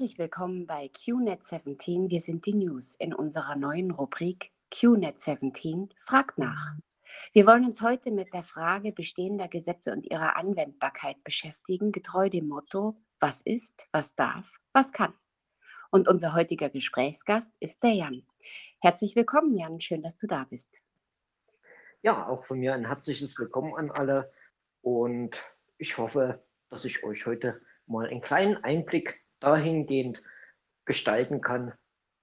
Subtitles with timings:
[0.00, 2.08] Herzlich willkommen bei QNet 17.
[2.08, 6.72] Wir sind die News in unserer neuen Rubrik QNet 17 fragt nach.
[7.34, 12.48] Wir wollen uns heute mit der Frage bestehender Gesetze und ihrer Anwendbarkeit beschäftigen, getreu dem
[12.48, 15.12] Motto, was ist, was darf, was kann.
[15.90, 18.26] Und unser heutiger Gesprächsgast ist der Jan.
[18.80, 19.82] Herzlich willkommen, Jan.
[19.82, 20.80] Schön, dass du da bist.
[22.00, 24.32] Ja, auch von mir ein herzliches Willkommen an alle.
[24.80, 25.36] Und
[25.76, 30.22] ich hoffe, dass ich euch heute mal einen kleinen Einblick dahingehend
[30.84, 31.72] gestalten kann,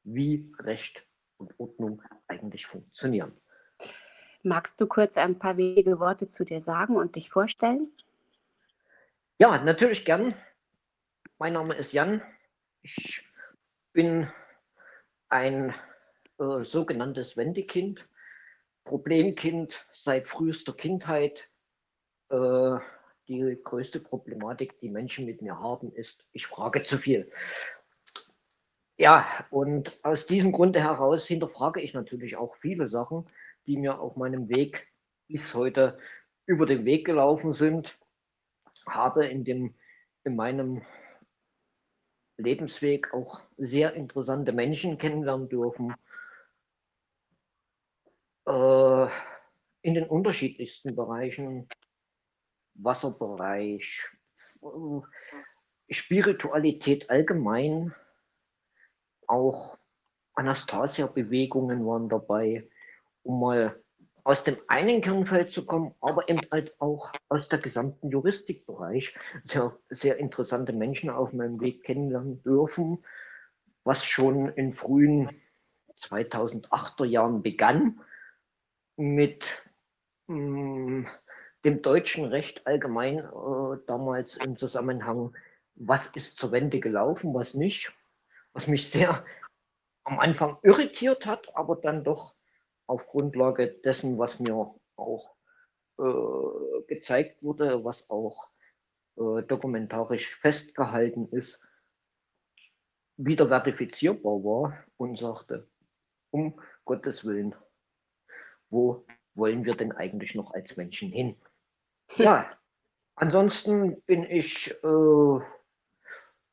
[0.03, 1.05] wie Recht
[1.37, 3.33] und Ordnung eigentlich funktionieren.
[4.43, 7.91] Magst du kurz ein paar wenige Worte zu dir sagen und dich vorstellen?
[9.37, 10.35] Ja, natürlich gern.
[11.37, 12.21] Mein Name ist Jan.
[12.81, 13.27] Ich
[13.93, 14.31] bin
[15.29, 15.75] ein
[16.39, 18.07] äh, sogenanntes Wendekind,
[18.85, 21.49] Problemkind seit frühester Kindheit.
[22.29, 22.77] Äh,
[23.27, 27.31] die größte Problematik, die Menschen mit mir haben, ist, ich frage zu viel.
[28.97, 33.29] Ja, und aus diesem Grunde heraus hinterfrage ich natürlich auch viele Sachen,
[33.67, 34.87] die mir auf meinem Weg
[35.27, 35.99] bis heute
[36.45, 37.99] über den Weg gelaufen sind.
[38.87, 39.75] Habe in, dem,
[40.23, 40.81] in meinem
[42.37, 45.93] Lebensweg auch sehr interessante Menschen kennenlernen dürfen.
[48.45, 49.07] Äh,
[49.81, 51.67] in den unterschiedlichsten Bereichen
[52.77, 54.07] Wasserbereich,
[55.89, 57.93] Spiritualität allgemein,
[59.27, 59.77] auch
[60.35, 62.69] Anastasia-Bewegungen waren dabei,
[63.23, 63.81] um mal
[64.23, 69.15] aus dem einen Kernfeld zu kommen, aber eben halt auch aus der gesamten Juristikbereich.
[69.45, 73.05] Sehr, sehr interessante Menschen auf meinem Weg kennenlernen dürfen,
[73.83, 75.41] was schon in frühen
[76.01, 78.01] 2008er Jahren begann
[78.97, 79.63] mit
[80.27, 81.07] mh, mm,
[81.65, 85.35] dem deutschen Recht allgemein äh, damals im Zusammenhang,
[85.75, 87.93] was ist zur Wende gelaufen, was nicht,
[88.53, 89.25] was mich sehr
[90.03, 92.33] am Anfang irritiert hat, aber dann doch
[92.87, 95.35] auf Grundlage dessen, was mir auch
[95.99, 98.47] äh, gezeigt wurde, was auch
[99.17, 101.59] äh, dokumentarisch festgehalten ist,
[103.17, 105.67] wieder verifizierbar war und sagte,
[106.31, 107.55] um Gottes Willen,
[108.69, 111.35] wo wollen wir denn eigentlich noch als Menschen hin?
[112.15, 112.49] Ja,
[113.15, 115.39] ansonsten bin ich äh,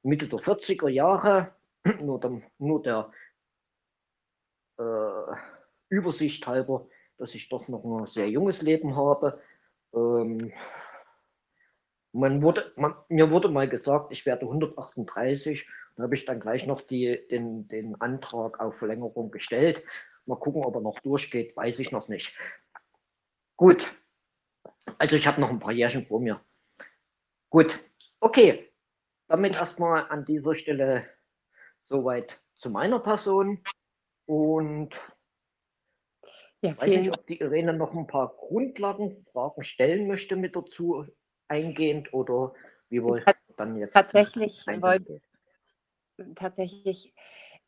[0.03, 1.55] Mitte der 40er Jahre,
[2.01, 3.11] nur der, nur der
[4.79, 5.37] äh,
[5.89, 6.89] Übersicht halber,
[7.19, 9.41] dass ich doch noch ein sehr junges Leben habe.
[9.95, 10.53] Ähm,
[12.13, 15.67] man wurde, man, mir wurde mal gesagt, ich werde 138.
[15.97, 19.83] Da habe ich dann gleich noch die, den, den Antrag auf Verlängerung gestellt.
[20.27, 22.37] Mal gucken, ob er noch durchgeht, weiß ich noch nicht.
[23.57, 23.95] Gut,
[24.99, 26.41] also ich habe noch ein paar Jährchen vor mir.
[27.51, 27.79] Gut,
[28.21, 28.71] okay.
[29.27, 31.09] Damit erstmal an dieser Stelle
[31.83, 33.63] soweit zu meiner Person.
[34.27, 34.91] Und
[36.61, 41.07] ja, weiß nicht, ob die Irene noch ein paar Grundlagenfragen stellen möchte mit dazu
[41.49, 42.55] eingehend oder
[42.89, 43.25] wie wir
[43.57, 43.93] dann jetzt.
[43.93, 45.21] Tatsächlich wollte
[46.35, 47.13] tatsächlich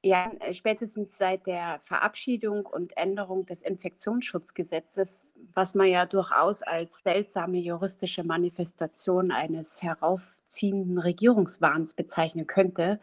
[0.03, 7.01] ja, äh, spätestens seit der Verabschiedung und Änderung des Infektionsschutzgesetzes, was man ja durchaus als
[7.01, 13.01] seltsame juristische Manifestation eines heraufziehenden Regierungswahns bezeichnen könnte,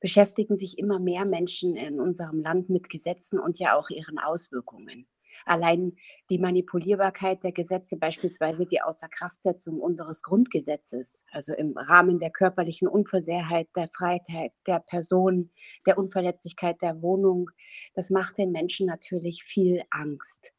[0.00, 5.06] beschäftigen sich immer mehr Menschen in unserem Land mit Gesetzen und ja auch ihren Auswirkungen.
[5.44, 5.96] Allein
[6.30, 13.68] die Manipulierbarkeit der Gesetze, beispielsweise die Außerkraftsetzung unseres Grundgesetzes, also im Rahmen der körperlichen Unversehrtheit,
[13.76, 15.50] der Freiheit der Person,
[15.86, 17.50] der Unverletzlichkeit der Wohnung,
[17.94, 20.52] das macht den Menschen natürlich viel Angst.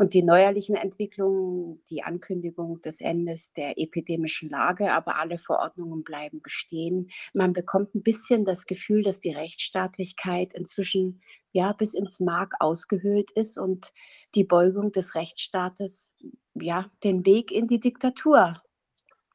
[0.00, 6.40] Und die neuerlichen Entwicklungen, die Ankündigung des Endes der epidemischen Lage, aber alle Verordnungen bleiben
[6.40, 7.10] bestehen.
[7.34, 11.20] Man bekommt ein bisschen das Gefühl, dass die Rechtsstaatlichkeit inzwischen
[11.52, 13.92] ja bis ins Mark ausgehöhlt ist und
[14.34, 16.16] die Beugung des Rechtsstaates
[16.54, 18.62] ja den Weg in die Diktatur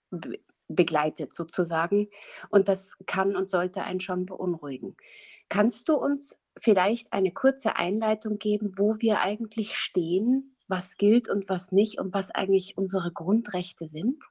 [0.09, 2.09] be begleitet sozusagen.
[2.49, 4.97] Und das kann und sollte einen schon beunruhigen.
[5.47, 11.49] Kannst du uns vielleicht eine kurze Einleitung geben, wo wir eigentlich stehen was gilt und
[11.49, 14.23] was nicht und was eigentlich unsere Grundrechte sind?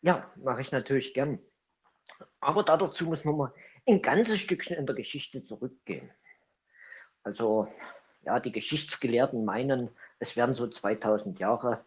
[0.00, 1.38] Ja, mache ich natürlich gern.
[2.40, 3.54] Aber dazu muss man mal
[3.86, 6.10] ein ganzes Stückchen in der Geschichte zurückgehen.
[7.22, 7.68] Also,
[8.22, 11.84] ja, die Geschichtsgelehrten meinen, es wären so 2000 Jahre.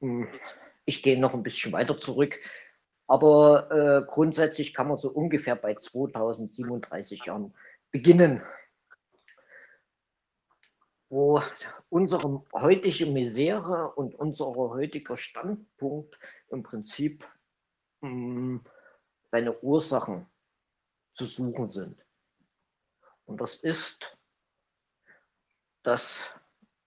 [0.00, 0.28] Hm,
[0.84, 2.38] ich gehe noch ein bisschen weiter zurück.
[3.08, 7.54] Aber äh, grundsätzlich kann man so ungefähr bei 2037 Jahren
[7.90, 8.42] beginnen
[11.08, 11.42] wo
[11.88, 16.18] unsere heutige Misere und unser heutiger Standpunkt
[16.50, 17.26] im Prinzip
[18.02, 18.64] hm,
[19.30, 20.26] seine Ursachen
[21.14, 22.04] zu suchen sind.
[23.24, 24.16] Und das ist
[25.82, 26.28] das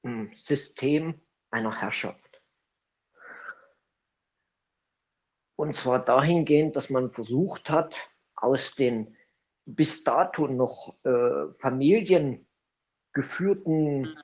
[0.03, 2.41] hm, System einer Herrschaft.
[5.55, 7.95] Und zwar dahingehend, dass man versucht hat,
[8.35, 9.15] aus den
[9.65, 11.53] bis dato noch äh,
[13.13, 14.17] familiengeführten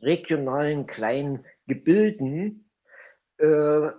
[0.00, 2.70] regionalen kleinen Gebilden
[3.38, 3.90] äh,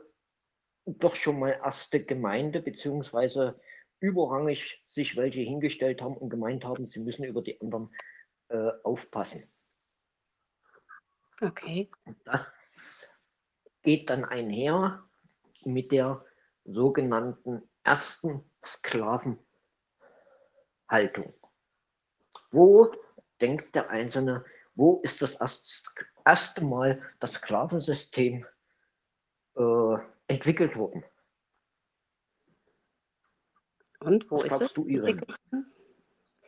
[0.86, 3.60] doch schon mal erste Gemeinde beziehungsweise
[4.00, 7.94] überrangig sich welche hingestellt haben und gemeint haben, sie müssen über die anderen
[8.50, 9.48] äh, aufpassen.
[11.40, 11.90] Okay.
[12.26, 12.48] Das
[13.84, 15.04] geht dann einher
[15.64, 16.26] mit der
[16.66, 19.46] sogenannten ersten Sklavenhaltung.
[22.52, 22.92] Wo
[23.42, 24.46] denkt der Einzelne,
[24.76, 25.38] wo ist das
[26.26, 28.46] erste Mal das Sklavensystem
[29.56, 29.98] äh,
[30.28, 31.04] entwickelt worden?
[34.00, 34.74] Und wo Was ist es?
[34.74, 35.26] Du, Irene?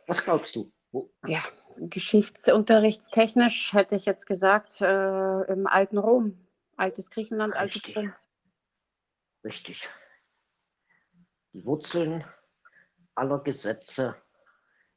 [0.06, 0.72] Was glaubst du?
[0.90, 1.12] Wo?
[1.26, 1.40] Ja,
[1.76, 6.38] geschichtsunterrichtstechnisch hätte ich jetzt gesagt, äh, im alten Rom.
[6.76, 7.96] Altes Griechenland, Richtig.
[7.96, 8.14] altes Rom.
[9.44, 9.88] Richtig.
[11.52, 12.24] Die Wurzeln
[13.14, 14.16] aller Gesetze,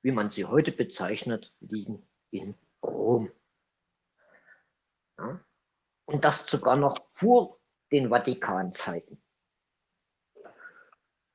[0.08, 2.02] wie man sie heute bezeichnet, liegen
[2.32, 3.30] in Rom.
[5.18, 5.42] Ja?
[6.06, 7.60] Und das sogar noch vor
[7.92, 9.22] den Vatikanzeiten.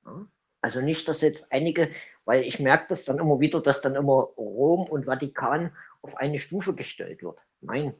[0.06, 0.26] Ja?
[0.62, 1.90] Also nicht, dass jetzt einige,
[2.24, 6.38] weil ich merke das dann immer wieder, dass dann immer Rom und Vatikan auf eine
[6.38, 7.38] Stufe gestellt wird.
[7.60, 7.92] Nein,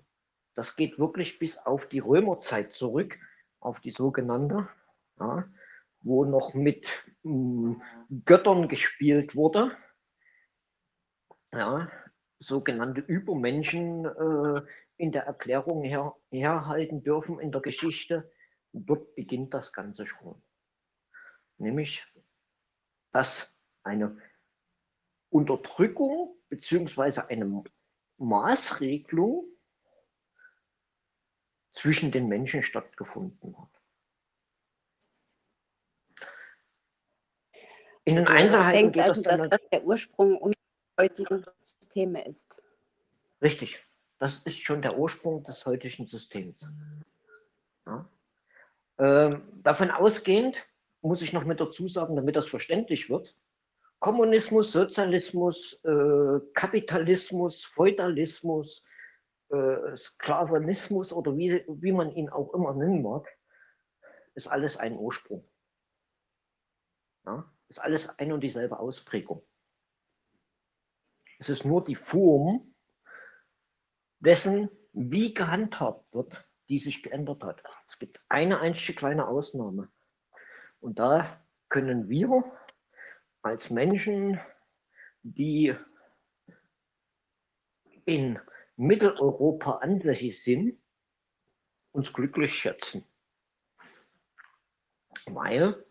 [0.54, 3.18] das geht wirklich bis auf die Römerzeit zurück,
[3.60, 4.70] auf die sogenannte,
[5.20, 5.44] ja,
[6.00, 7.82] wo noch mit mh, hm,
[8.24, 9.76] Göttern gespielt wurde.
[11.52, 11.90] Ja,
[12.38, 14.62] sogenannte Übermenschen äh,
[14.96, 18.30] in der Erklärung her, herhalten dürfen in der Geschichte.
[18.72, 20.42] Dort beginnt das Ganze schon.
[21.58, 22.04] Nämlich
[23.12, 24.18] dass eine
[25.30, 27.20] Unterdrückung bzw.
[27.28, 27.62] eine
[28.18, 29.46] Maßregelung
[31.72, 33.68] zwischen den Menschen stattgefunden hat.
[38.04, 40.36] In den Einzelheiten du denkst also, dass das der Ursprung
[40.98, 42.62] heutigen Systeme ist.
[43.40, 43.82] Richtig,
[44.18, 46.66] das ist schon der Ursprung des heutigen Systems.
[47.86, 48.08] Ja.
[48.98, 50.64] Ähm, davon ausgehend
[51.00, 53.36] muss ich noch mit dazu sagen, damit das verständlich wird.
[53.98, 58.84] Kommunismus, Sozialismus, äh, Kapitalismus, Feudalismus,
[59.50, 63.28] äh, Sklavenismus oder wie, wie man ihn auch immer nennen mag,
[64.34, 65.48] ist alles ein Ursprung.
[67.26, 67.44] Ja?
[67.68, 69.42] Ist alles ein und dieselbe Ausprägung.
[71.42, 72.72] Es ist nur die Form
[74.20, 77.64] dessen, wie gehandhabt wird, die sich geändert hat.
[77.88, 79.90] Es gibt eine einzige kleine Ausnahme.
[80.78, 82.44] Und da können wir
[83.42, 84.38] als Menschen,
[85.24, 85.74] die
[88.04, 88.38] in
[88.76, 90.80] Mitteleuropa ansässig sind,
[91.90, 93.04] uns glücklich schätzen.
[95.26, 95.84] Weil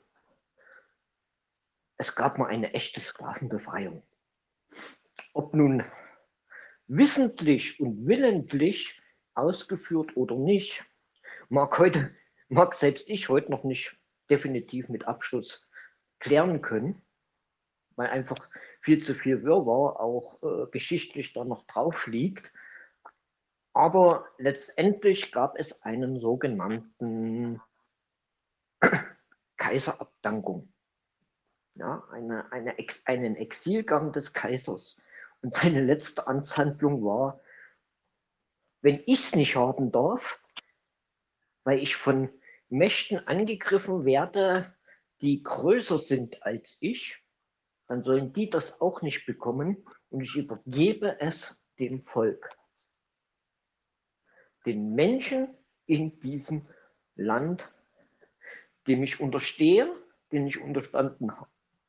[1.98, 4.02] es gab mal eine echte Sklavenbefreiung.
[5.34, 5.84] Ob nun
[6.88, 9.02] wissentlich und willentlich
[9.34, 10.84] ausgeführt oder nicht,
[11.50, 12.14] mag heute,
[12.50, 13.98] mag selbst ich heute noch nicht
[14.30, 15.66] definitiv mit Abschluss
[16.20, 17.02] klären können,
[17.96, 18.50] weil einfach
[18.82, 22.52] viel zu viel Wirrwarr auch äh, geschichtlich da noch drauf liegt.
[23.74, 27.62] Aber letztendlich gab es einen sogenannten
[29.58, 30.74] Kaiserabdankung.
[31.76, 34.98] Ja, eine, eine Ex, einen Exilgang des Kaisers.
[35.42, 37.42] Und seine letzte Amtshandlung war,
[38.82, 40.40] wenn ich es nicht haben darf,
[41.64, 42.30] weil ich von
[42.70, 44.74] Mächten angegriffen werde,
[45.22, 47.22] die größer sind als ich,
[47.88, 52.50] dann sollen die das auch nicht bekommen und ich übergebe es dem Volk.
[54.66, 55.56] Den Menschen
[55.86, 56.68] in diesem
[57.16, 57.68] Land,
[58.88, 59.92] dem ich unterstehe,
[60.32, 61.32] den ich unterstanden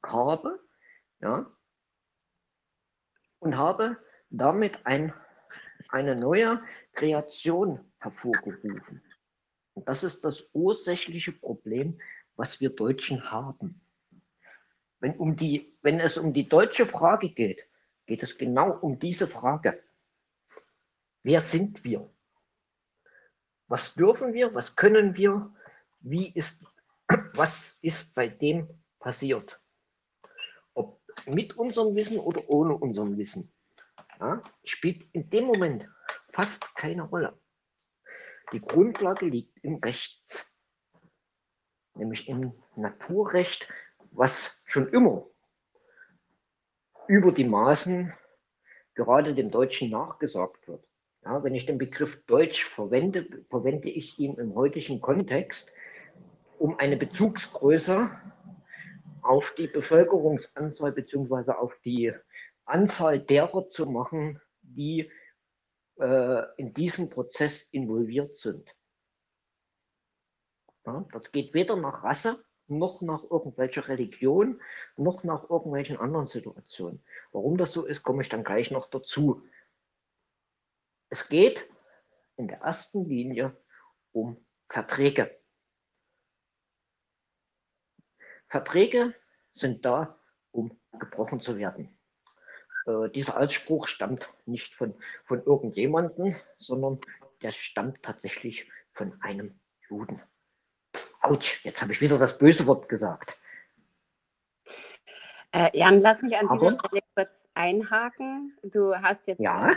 [0.03, 0.61] habe,
[1.21, 1.51] ja,
[3.43, 3.97] und habe
[4.31, 5.13] damit ein,
[5.89, 9.03] eine neue Kreation hervorgerufen.
[9.75, 12.01] Und das ist das ursächliche Problem,
[12.37, 13.81] was wir Deutschen haben.
[15.01, 17.67] Wenn, um die, wenn es um die deutsche Frage geht,
[18.07, 19.83] geht es genau um diese Frage.
[21.25, 22.09] Wer sind wir?
[23.67, 24.55] Was dürfen wir?
[24.55, 25.53] Was können wir?
[25.99, 26.63] Wie ist,
[27.35, 28.69] was ist seitdem
[29.01, 29.62] passiert?
[31.27, 33.53] Mit unserem Wissen oder ohne unserem Wissen,
[34.19, 35.89] ja, spielt in dem Moment
[36.33, 37.39] fast keine Rolle.
[38.53, 40.47] Die Grundlage liegt im Recht,
[41.95, 43.69] nämlich im Naturrecht,
[44.11, 45.27] was schon immer
[47.07, 48.13] über die Maßen
[48.95, 50.85] gerade dem Deutschen nachgesagt wird.
[51.25, 55.73] Ja, wenn ich den Begriff Deutsch verwende, verwende ich ihn im heutigen Kontext,
[56.59, 58.11] um eine Bezugsgröße
[59.23, 61.53] auf die Bevölkerungsanzahl bzw.
[61.53, 62.13] auf die
[62.65, 65.11] Anzahl derer zu machen, die
[65.99, 68.69] äh, in diesem Prozess involviert sind.
[70.85, 74.61] Ja, das geht weder nach Rasse noch nach irgendwelcher Religion,
[74.97, 77.05] noch nach irgendwelchen anderen Situationen.
[77.33, 79.43] Warum das so ist, komme ich dann gleich noch dazu.
[81.11, 81.69] Es geht
[82.37, 83.57] in der ersten Linie
[84.13, 85.39] um Verträge.
[88.53, 89.15] Verträge
[89.55, 90.19] sind da,
[90.51, 91.89] um gebrochen zu werden.
[92.87, 94.95] Äh, dieser Ausspruch stammt nicht von,
[95.25, 97.01] von irgendjemandem, sondern
[97.41, 100.21] der stammt tatsächlich von einem Juden.
[101.23, 103.39] Autsch, jetzt habe ich wieder das böse Wort gesagt.
[105.53, 108.55] Äh, Jan, lass mich an Aber, dieser Stelle kurz einhaken.
[108.63, 109.73] Du hast jetzt ja?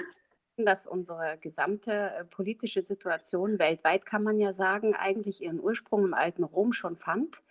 [0.57, 6.13] dass unsere gesamte äh, politische Situation weltweit, kann man ja sagen, eigentlich ihren Ursprung im
[6.13, 7.41] alten Rom schon fand.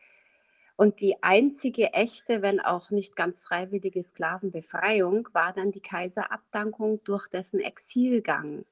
[0.77, 7.29] Und die einzige echte, wenn auch nicht ganz freiwillige Sklavenbefreiung war dann die Kaiserabdankung durch
[7.29, 8.65] dessen Exilgang.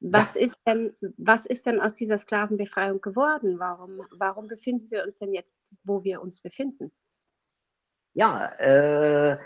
[0.00, 0.42] Was, ja.
[0.42, 3.58] ist denn, was ist denn aus dieser Sklavenbefreiung geworden?
[3.58, 6.92] Warum, warum befinden wir uns denn jetzt, wo wir uns befinden?
[8.14, 9.38] Ja, äh,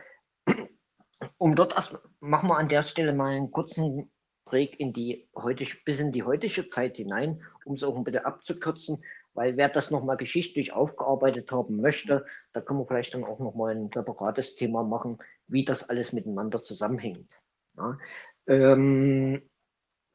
[1.39, 4.11] um dort erst, machen wir an der Stelle mal einen kurzen
[4.45, 8.25] Break in die heutige, bis in die heutige Zeit hinein, um es auch ein bisschen
[8.25, 13.39] abzukürzen, weil wer das nochmal geschichtlich aufgearbeitet haben möchte, da können wir vielleicht dann auch
[13.39, 17.31] nochmal ein separates Thema machen, wie das alles miteinander zusammenhängt.
[17.77, 17.99] Ja.
[18.47, 19.43] Ähm,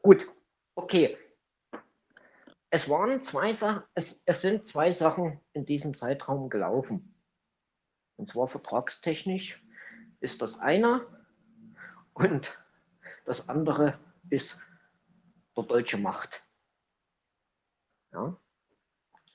[0.06, 0.32] Gut,
[0.76, 1.18] okay.
[2.70, 7.16] Es waren zwei Sachen, es, es sind zwei Sachen in diesem Zeitraum gelaufen.
[8.16, 9.66] Und zwar vertragstechnisch
[10.20, 11.08] ist das eine
[12.14, 12.56] und
[13.26, 14.60] das andere ist
[15.58, 16.44] der deutsche Macht.
[18.14, 18.40] Ja?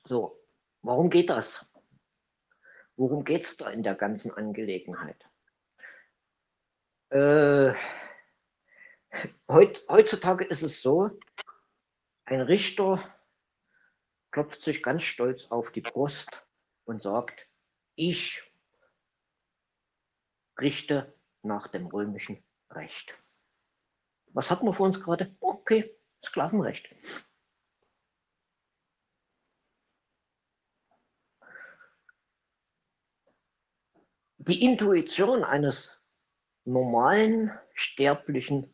[0.05, 0.39] So,
[0.81, 1.65] warum geht das?
[2.95, 5.25] Worum geht es da in der ganzen Angelegenheit?
[7.09, 7.73] Äh,
[9.47, 11.09] Heut, heutzutage ist es so,
[12.25, 13.03] ein Richter
[14.31, 16.29] klopft sich ganz stolz auf die Brust
[16.85, 17.47] und sagt,
[17.95, 18.41] ich
[20.57, 23.13] richte nach dem römischen Recht.
[24.27, 25.35] Was hatten wir vor uns gerade?
[25.41, 26.87] Okay, Sklavenrecht.
[34.47, 36.01] Die Intuition eines
[36.65, 38.73] normalen sterblichen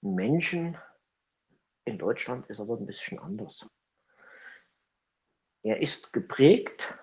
[0.00, 0.78] Menschen
[1.84, 3.68] in Deutschland ist aber ein bisschen anders.
[5.62, 6.94] Er ist geprägt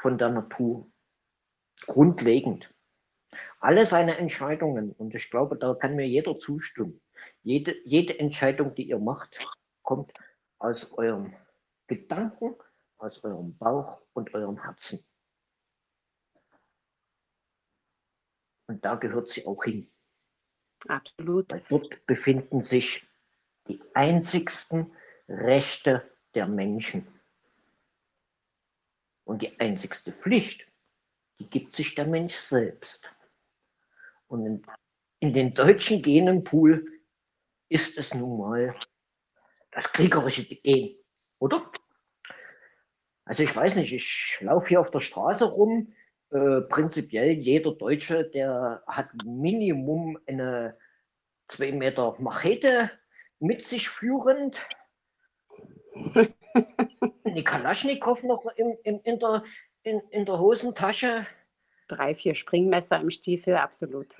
[0.00, 0.90] von der Natur,
[1.86, 2.68] grundlegend.
[3.60, 7.00] Alle seine Entscheidungen, und ich glaube, da kann mir jeder zustimmen,
[7.44, 9.38] jede, jede Entscheidung, die ihr macht,
[9.82, 10.12] kommt
[10.58, 11.36] aus eurem
[11.86, 12.56] Gedanken,
[12.98, 15.06] aus eurem Bauch und eurem Herzen.
[18.66, 19.90] Und da gehört sie auch hin.
[20.88, 21.52] Absolut.
[21.52, 23.06] Weil dort befinden sich
[23.68, 24.92] die einzigsten
[25.28, 27.06] Rechte der Menschen.
[29.24, 30.66] Und die einzigste Pflicht,
[31.38, 33.10] die gibt sich der Mensch selbst.
[34.28, 34.66] Und in,
[35.20, 36.86] in den deutschen Genenpool
[37.68, 38.76] ist es nun mal
[39.72, 40.96] das kriegerische Gen,
[41.38, 41.70] oder?
[43.24, 45.92] Also ich weiß nicht, ich laufe hier auf der Straße rum,
[46.30, 50.76] äh, prinzipiell jeder Deutsche, der hat Minimum eine
[51.48, 52.90] 2 Meter Machete
[53.38, 54.60] mit sich führend.
[57.24, 59.44] Die Kalaschnikow noch im, im, in, der,
[59.82, 61.26] in, in der Hosentasche.
[61.88, 64.16] Drei, vier Springmesser im Stiefel, absolut.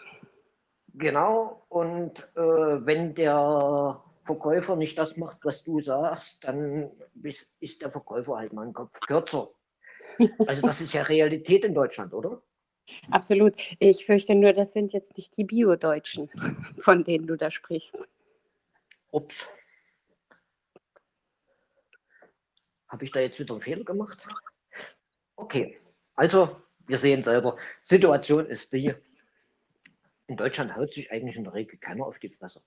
[0.94, 6.90] Genau, und äh, wenn der Verkäufer nicht das macht, was du sagst, dann
[7.22, 9.50] ist, ist der Verkäufer halt mal ein Kopf kürzer.
[10.46, 12.42] Also das ist ja Realität in Deutschland, oder?
[13.10, 13.54] Absolut.
[13.78, 16.30] Ich fürchte nur, das sind jetzt nicht die Bio-Deutschen,
[16.78, 17.96] von denen du da sprichst.
[19.10, 19.46] Ups.
[22.88, 24.24] Habe ich da jetzt wieder einen Fehler gemacht?
[25.34, 25.78] Okay,
[26.14, 26.56] also
[26.86, 28.94] wir sehen selber, Situation ist die,
[30.28, 32.62] in Deutschland haut sich eigentlich in der Regel keiner auf die Fresse.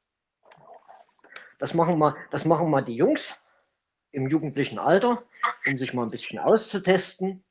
[1.57, 3.37] Das machen mal, das machen mal die Jungs
[4.11, 5.23] im jugendlichen Alter,
[5.65, 7.43] um sich mal ein bisschen auszutesten,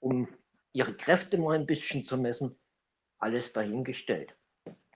[0.00, 0.28] um
[0.72, 2.58] ihre Kräfte mal ein bisschen zu messen.
[3.18, 4.36] Alles dahingestellt.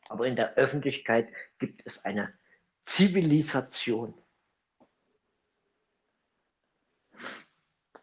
[0.09, 2.33] Aber in der Öffentlichkeit gibt es eine
[2.87, 4.15] Zivilisation.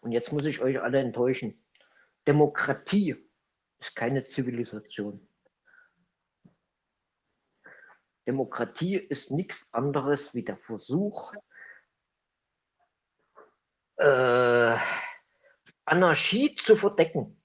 [0.02, 1.62] Und jetzt muss ich euch alle enttäuschen.
[2.28, 3.16] Demokratie
[3.80, 5.26] ist keine Zivilisation.
[8.26, 11.34] Demokratie ist nichts anderes wie der Versuch,
[14.00, 14.78] äh,
[15.86, 17.42] Anarchie zu verdecken,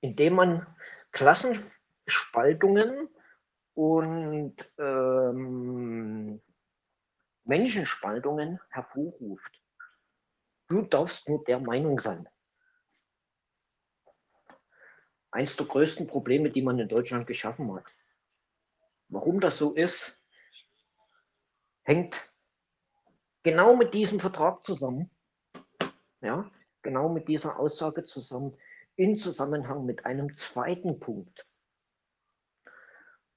[0.00, 0.66] indem man
[1.10, 3.08] Klassenspaltungen
[3.74, 6.40] und ähm,
[7.44, 9.62] Menschenspaltungen hervorruft.
[10.68, 12.28] Du darfst nur der Meinung sein.
[15.30, 17.84] Eins der größten Probleme, die man in Deutschland geschaffen hat.
[19.08, 20.20] Warum das so ist,
[21.82, 22.16] hängt
[23.42, 25.10] genau mit diesem Vertrag zusammen.
[26.26, 26.50] Ja,
[26.82, 28.58] genau mit dieser Aussage zusammen,
[28.96, 31.46] in Zusammenhang mit einem zweiten Punkt,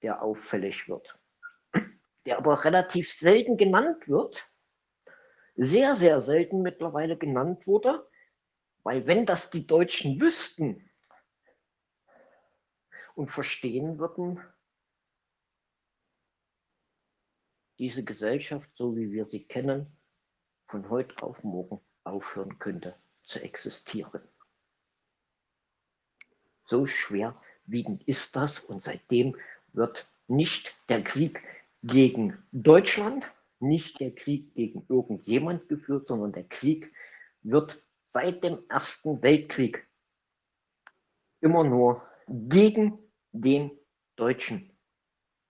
[0.02, 1.16] der auffällig wird,
[2.26, 4.50] der aber relativ selten genannt wird,
[5.56, 8.10] sehr, sehr selten mittlerweile genannt wurde,
[8.82, 10.90] weil wenn das die Deutschen wüssten
[13.14, 14.42] und verstehen würden,
[17.78, 19.96] diese Gesellschaft, so wie wir sie kennen,
[20.66, 21.80] von heute auf morgen
[22.10, 24.22] aufhören könnte zu existieren.
[26.66, 29.36] So schwerwiegend ist das und seitdem
[29.74, 31.42] wird nicht der Krieg
[31.84, 33.26] gegen Deutschland,
[33.60, 36.94] nicht der Krieg gegen irgendjemand geführt, sondern der Krieg
[37.42, 37.82] wird
[38.14, 39.88] seit dem Ersten Weltkrieg
[41.42, 43.00] immer nur gegen
[43.32, 43.72] den
[44.16, 44.78] Deutschen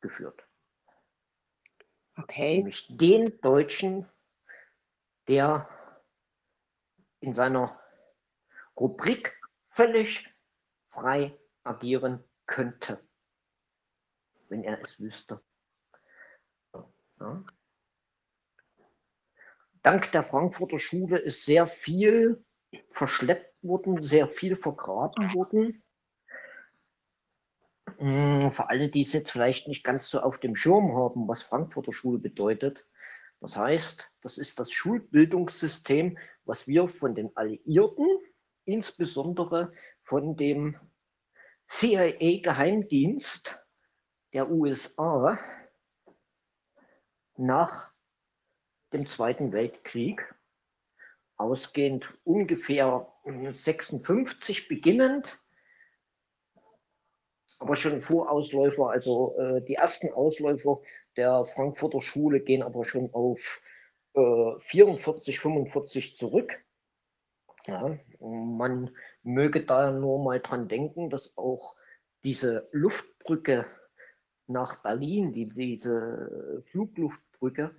[0.02, 0.44] geführt.
[2.16, 2.58] Okay.
[2.58, 4.06] Nämlich den Deutschen,
[5.28, 5.70] der
[7.20, 7.80] in seiner
[8.76, 10.34] Rubrik völlig
[10.90, 13.00] frei agieren könnte,
[14.48, 15.42] wenn er es wüsste.
[17.20, 17.44] Ja.
[19.82, 22.44] Dank der Frankfurter Schule ist sehr viel
[22.92, 25.84] verschleppt worden, sehr viel vergraben worden.
[27.98, 31.44] Hm, für alle, die es jetzt vielleicht nicht ganz so auf dem Schirm haben, was
[31.44, 32.86] Frankfurter Schule bedeutet.
[33.42, 36.18] Das heißt, das ist das Schulbildungssystem,
[36.50, 38.08] was wir von den Alliierten,
[38.66, 40.76] insbesondere von dem
[41.68, 43.56] CIA-Geheimdienst
[44.34, 45.40] der USA
[47.38, 47.92] nach
[48.92, 50.34] dem Zweiten Weltkrieg,
[51.38, 55.40] ausgehend ungefähr 56 beginnend,
[57.60, 60.82] aber schon Vorausläufer, also äh, die ersten Ausläufer
[61.16, 63.62] der Frankfurter Schule gehen aber schon auf
[64.20, 66.64] äh, 44, 45 zurück.
[67.66, 71.76] Ja, man möge da nur mal dran denken, dass auch
[72.24, 73.66] diese Luftbrücke
[74.48, 77.76] nach Berlin, die, diese Flugluftbrücke,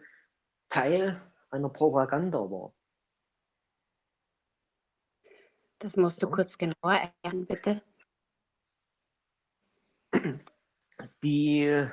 [0.68, 2.72] Teil einer Propaganda war.
[5.80, 6.32] Das musst du ja.
[6.32, 7.82] kurz genauer erklären, bitte.
[11.22, 11.88] Die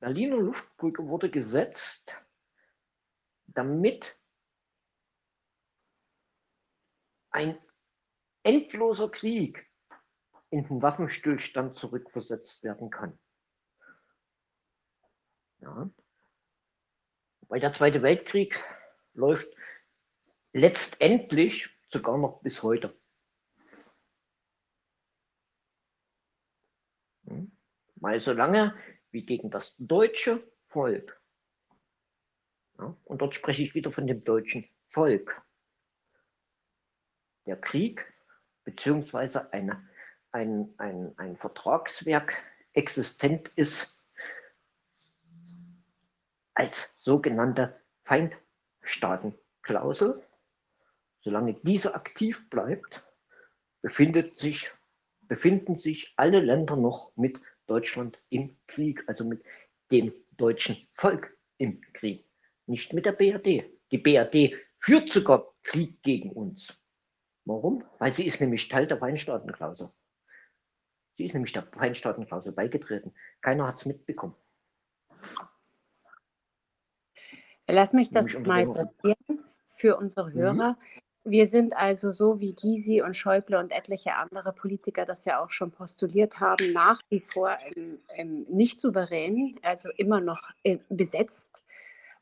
[0.00, 2.16] Berliner Luftbrücke wurde gesetzt,
[3.46, 4.16] damit
[7.30, 7.58] ein
[8.42, 9.68] endloser Krieg
[10.50, 13.18] in den Waffenstillstand zurückversetzt werden kann.
[15.58, 15.90] Ja.
[17.48, 18.62] Weil der Zweite Weltkrieg
[19.14, 19.48] läuft
[20.52, 22.96] letztendlich sogar noch bis heute.
[27.26, 27.56] Hm.
[27.96, 28.76] Weil solange
[29.10, 31.20] wie gegen das deutsche Volk,
[32.78, 35.42] ja, und dort spreche ich wieder von dem deutschen Volk,
[37.46, 38.10] der Krieg
[38.64, 39.86] beziehungsweise eine,
[40.32, 43.94] ein, ein, ein Vertragswerk existent ist
[46.54, 50.22] als sogenannte Feindstaatenklausel.
[51.20, 53.04] Solange diese aktiv bleibt,
[53.82, 54.72] befindet sich,
[55.22, 59.42] befinden sich alle Länder noch mit Deutschland im Krieg, also mit
[59.90, 62.23] dem deutschen Volk im Krieg,
[62.66, 63.64] nicht mit der BRD.
[63.90, 66.78] Die BRD führt sogar Krieg gegen uns.
[67.44, 67.84] Warum?
[67.98, 69.90] Weil sie ist nämlich Teil der Weinstaatenklausel.
[71.16, 73.14] Sie ist nämlich der Weinstaatenklausel beigetreten.
[73.40, 74.34] Keiner hat es mitbekommen.
[77.66, 80.34] Lass mich das mal sortieren für unsere mhm.
[80.34, 80.70] Hörer.
[80.72, 80.76] Mhm.
[81.26, 85.50] Wir sind also so, wie Gysi und Schäuble und etliche andere Politiker das ja auch
[85.50, 91.66] schon postuliert haben, nach wie vor im, im nicht souverän, also immer noch äh, besetzt.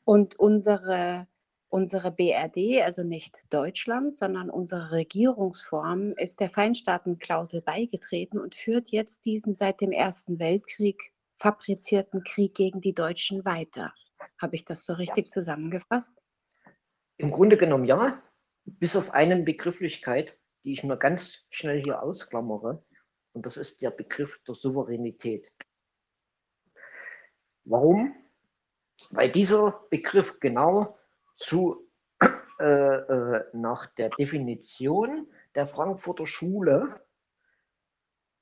[0.05, 1.27] Und unsere
[1.73, 9.25] Unsere BRD, also nicht Deutschland, sondern unsere Regierungsform, ist der Feinstaatenklausel beigetreten und führt jetzt
[9.25, 13.91] diesen seit dem Ersten Weltkrieg fabrizierten Krieg gegen die Deutschen weiter.
[14.39, 16.13] Habe ich das so richtig zusammengefasst?
[17.17, 18.21] Im Grunde genommen ja,
[18.65, 22.85] bis auf eine Begrifflichkeit, die ich nur ganz schnell hier ausklammere.
[23.31, 25.51] Und das ist der Begriff der Souveränität.
[27.65, 28.13] Warum?
[29.15, 30.97] Weil dieser Begriff genau
[31.37, 31.87] zu,
[32.59, 37.05] äh, äh, nach der Definition der Frankfurter Schule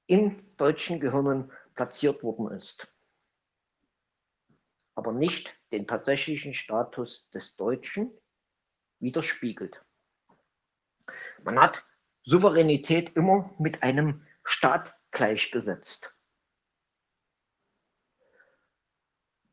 [0.07, 2.87] in deutschen Gehirnen platziert worden ist,
[4.95, 8.11] aber nicht den tatsächlichen Status des Deutschen
[8.99, 9.83] widerspiegelt.
[11.43, 11.85] Man hat
[12.23, 16.13] Souveränität immer mit einem Staat gleichgesetzt.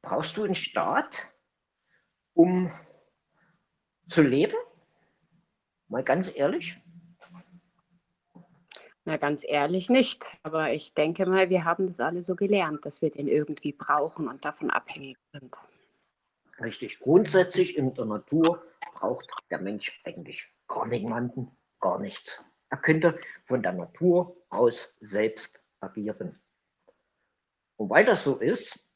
[0.08, 1.18] Brauchst du einen Staat,
[2.32, 2.72] um
[4.08, 4.56] zu leben?
[5.88, 6.80] Mal ganz ehrlich.
[9.04, 10.38] Na, ganz ehrlich nicht.
[10.44, 14.28] Aber ich denke mal, wir haben das alle so gelernt, dass wir den irgendwie brauchen
[14.28, 15.54] und davon abhängig sind.
[16.58, 17.00] Richtig.
[17.00, 22.42] Grundsätzlich in der Natur braucht der Mensch eigentlich gar niemanden, gar nichts.
[22.70, 26.40] Er könnte von der Natur aus selbst agieren.
[27.76, 28.87] Und weil das so ist,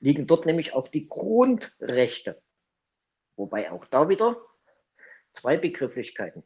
[0.00, 2.42] liegen dort nämlich auch die Grundrechte.
[3.36, 4.40] Wobei auch da wieder
[5.34, 6.42] zwei Begrifflichkeiten.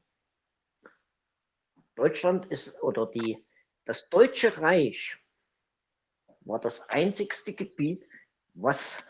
[1.95, 3.45] Deutschland ist oder die,
[3.85, 5.17] das Deutsche Reich
[6.41, 8.07] war das einzigste Gebiet,
[8.55, 9.03] was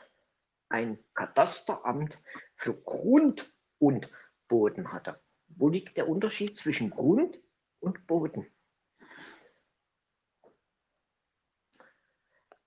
[0.69, 2.19] ein Kadasteramt
[2.57, 4.11] für Grund und
[4.49, 5.21] Boden hatte.
[5.49, 7.39] Wo liegt der Unterschied zwischen Grund
[7.81, 8.47] und Boden?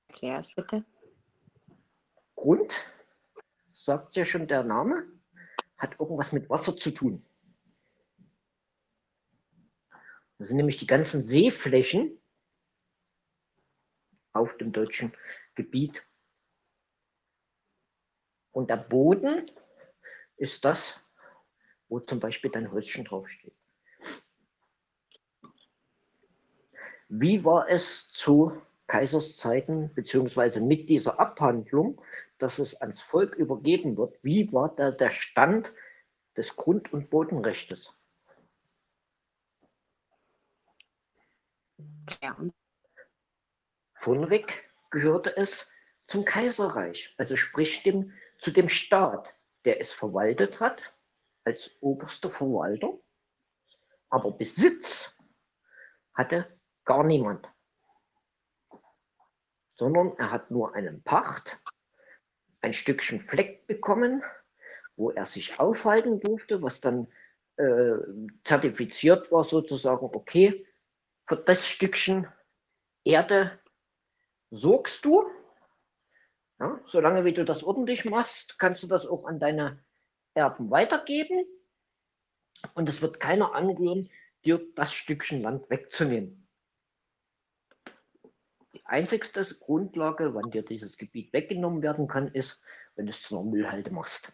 [0.08, 0.86] Erklär es bitte.
[2.46, 2.76] Grund,
[3.74, 5.12] sagt ja schon der Name,
[5.78, 7.26] hat irgendwas mit Wasser zu tun.
[10.38, 12.22] Das sind nämlich die ganzen Seeflächen
[14.32, 15.12] auf dem deutschen
[15.56, 16.06] Gebiet.
[18.52, 19.50] Und der Boden
[20.38, 21.02] ist das,
[21.88, 23.56] wo zum Beispiel dein Häuschen draufsteht.
[27.10, 32.00] Wie war es zu Kaisers Zeiten, beziehungsweise mit dieser Abhandlung,
[32.38, 34.18] dass es ans Volk übergeben wird?
[34.24, 35.72] Wie war da der Stand
[36.36, 37.94] des Grund- und Bodenrechtes?
[42.22, 42.38] Ja.
[43.96, 45.72] Vorneweg gehörte es
[46.08, 49.28] zum Kaiserreich, also sprich dem, zu dem Staat,
[49.66, 50.94] der es verwaltet hat,
[51.44, 53.00] als oberster Verwalter.
[54.10, 55.14] Aber Besitz
[56.14, 57.48] hatte gar niemand,
[59.76, 61.58] sondern er hat nur einen Pacht,
[62.66, 64.24] ein Stückchen Fleck bekommen,
[64.98, 67.08] wo er sich aufhalten durfte, was dann
[67.58, 67.94] äh,
[68.44, 70.66] zertifiziert war, sozusagen, okay,
[71.28, 72.28] für das Stückchen
[73.04, 73.60] Erde
[74.50, 75.26] sorgst du.
[76.60, 79.84] Ja, solange wie du das ordentlich machst, kannst du das auch an deine
[80.34, 81.46] Erben weitergeben.
[82.74, 84.10] Und es wird keiner anrühren,
[84.44, 86.45] dir das Stückchen Land wegzunehmen.
[88.76, 92.62] Die einzigste Grundlage, wann dir dieses Gebiet weggenommen werden kann, ist,
[92.96, 94.34] wenn du es zu einer Müllhalde machst.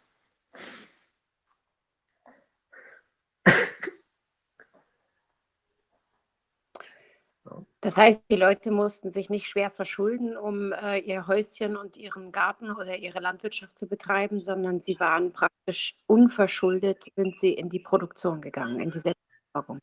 [7.82, 12.32] Das heißt, die Leute mussten sich nicht schwer verschulden, um äh, ihr Häuschen und ihren
[12.32, 17.80] Garten oder ihre Landwirtschaft zu betreiben, sondern sie waren praktisch unverschuldet, sind sie in die
[17.80, 19.80] Produktion gegangen, in die Selbstversorgung.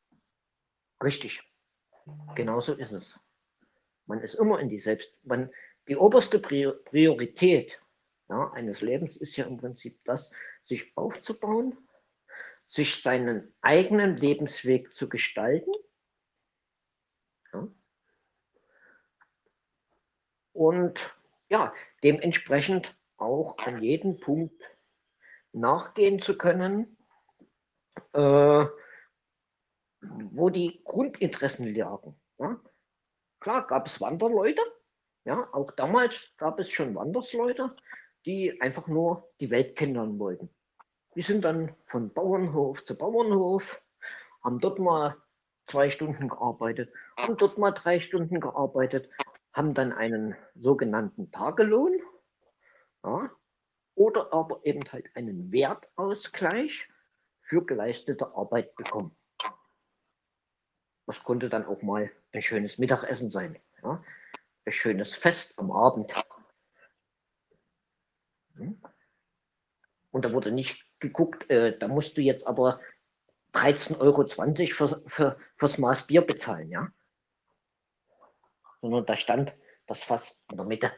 [1.03, 1.43] Richtig.
[2.35, 3.19] Genauso ist es.
[4.09, 5.13] Man ist immer in die Selbst.
[5.23, 5.51] Man,
[5.87, 7.81] die oberste Priorität
[8.29, 10.31] ja, eines Lebens ist ja im Prinzip das,
[10.65, 11.79] sich aufzubauen,
[12.69, 15.73] sich seinen eigenen Lebensweg zu gestalten.
[17.53, 17.69] Ja,
[20.53, 21.17] und
[21.49, 24.63] ja, dementsprechend auch an jedem Punkt
[25.53, 26.97] nachgehen zu können,
[28.13, 28.67] äh,
[30.01, 32.21] wo die Grundinteressen lagen.
[32.39, 32.61] Ja.
[33.49, 34.61] Klar gab es Wanderleute,
[35.25, 37.75] ja, auch damals gab es schon Wandersleute,
[38.27, 40.55] die einfach nur die Welt kennenlernen wollten.
[41.15, 43.81] Die sind dann von Bauernhof zu Bauernhof,
[44.45, 45.17] haben dort mal
[45.65, 49.09] zwei Stunden gearbeitet, haben dort mal drei Stunden gearbeitet,
[49.55, 51.99] haben dann einen sogenannten Tagelohn
[53.03, 53.31] ja,
[53.95, 56.87] oder aber eben halt einen Wertausgleich
[57.41, 59.17] für geleistete Arbeit bekommen.
[61.09, 64.05] Das konnte dann auch mal ein schönes Mittagessen sein, ja,
[64.65, 66.15] ein schönes Fest am Abend.
[68.55, 68.81] Hm?
[70.13, 72.81] Und da wurde nicht geguckt, äh, da musst du jetzt aber
[73.55, 76.93] 13,20 Euro für, für, fürs Maß Bier bezahlen, ja
[78.81, 79.55] sondern da stand
[79.87, 80.93] das Fass in der Mitte.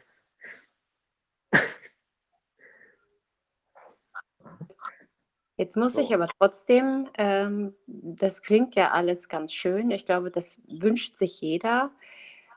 [5.61, 9.91] Jetzt muss ich aber trotzdem, ähm, das klingt ja alles ganz schön.
[9.91, 11.91] Ich glaube, das wünscht sich jeder.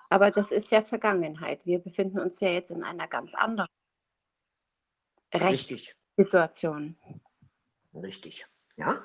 [0.08, 1.66] Aber das ist ja Vergangenheit.
[1.66, 3.68] Wir befinden uns ja jetzt in einer ganz anderen
[5.34, 5.94] Richtig.
[7.94, 8.46] Richtig.
[8.76, 9.04] Ja.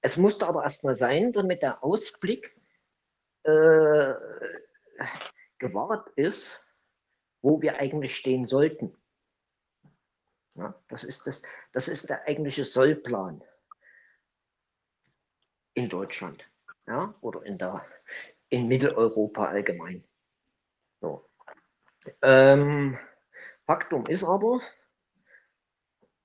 [0.00, 2.56] Es musste aber erstmal sein, damit der Ausblick
[3.42, 4.14] äh,
[5.58, 6.62] gewahrt ist,
[7.42, 8.96] wo wir eigentlich stehen sollten.
[10.58, 11.40] Ja, das, ist das,
[11.72, 13.44] das ist der eigentliche Sollplan
[15.74, 16.44] in Deutschland
[16.88, 17.86] ja, oder in, der,
[18.48, 20.04] in Mitteleuropa allgemein.
[21.00, 21.30] So.
[22.22, 22.98] Ähm,
[23.66, 24.60] Faktum ist aber,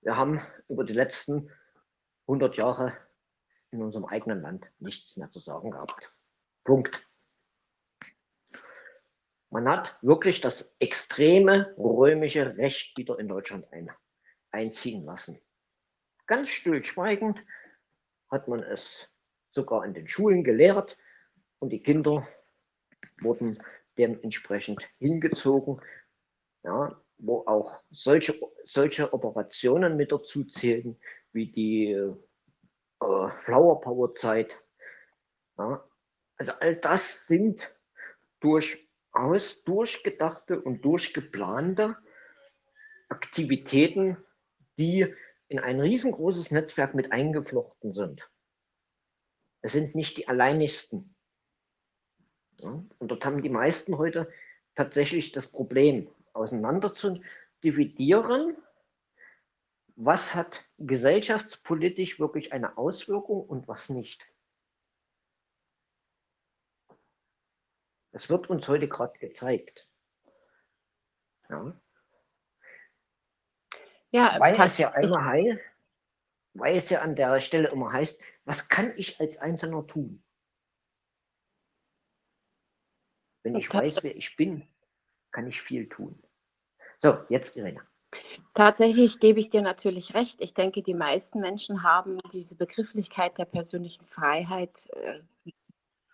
[0.02, 1.52] wir haben über die letzten
[2.28, 2.98] 100 Jahre
[3.70, 6.12] in unserem eigenen Land nichts mehr zu sagen gehabt.
[6.64, 7.08] Punkt.
[9.52, 13.92] Man hat wirklich das extreme römische Recht wieder in Deutschland ein,
[14.54, 15.40] einziehen lassen.
[16.28, 17.44] Ganz stillschweigend
[18.30, 19.10] hat man es
[19.52, 20.98] sogar in den Schulen gelehrt
[21.60, 22.28] und die Kinder
[23.22, 23.62] wurden
[23.98, 25.82] dementsprechend hingezogen,
[26.64, 31.00] ja, wo auch solche, solche Operationen mit dazu zählen,
[31.32, 32.16] wie die äh,
[33.00, 34.58] Flower Power Zeit.
[35.58, 35.84] Ja.
[36.38, 37.74] Also all das sind
[38.40, 41.96] durchaus durchgedachte und durchgeplante
[43.10, 44.18] Aktivitäten,
[44.78, 45.14] die
[45.48, 48.28] in ein riesengroßes Netzwerk mit eingeflochten sind.
[49.62, 51.16] Es sind nicht die alleinigsten.
[52.60, 54.32] Ja, und dort haben die meisten heute
[54.76, 57.22] tatsächlich das Problem, auseinander zu
[57.64, 58.58] dividieren,
[59.96, 64.26] was hat gesellschaftspolitisch wirklich eine Auswirkung und was nicht.
[68.12, 69.88] Das wird uns heute gerade gezeigt.
[71.50, 71.80] Ja.
[74.14, 75.60] Ja, weil es ja immer heißt,
[76.54, 80.24] weil es ja an der Stelle immer heißt, was kann ich als Einzelner tun?
[83.44, 84.68] Wenn ich weiß, wer ich bin,
[85.32, 86.22] kann ich viel tun.
[87.00, 87.82] So, jetzt Irene.
[88.54, 90.40] Tatsächlich gebe ich dir natürlich recht.
[90.40, 94.88] Ich denke, die meisten Menschen haben diese Begrifflichkeit der persönlichen Freiheit.
[94.94, 95.22] Äh,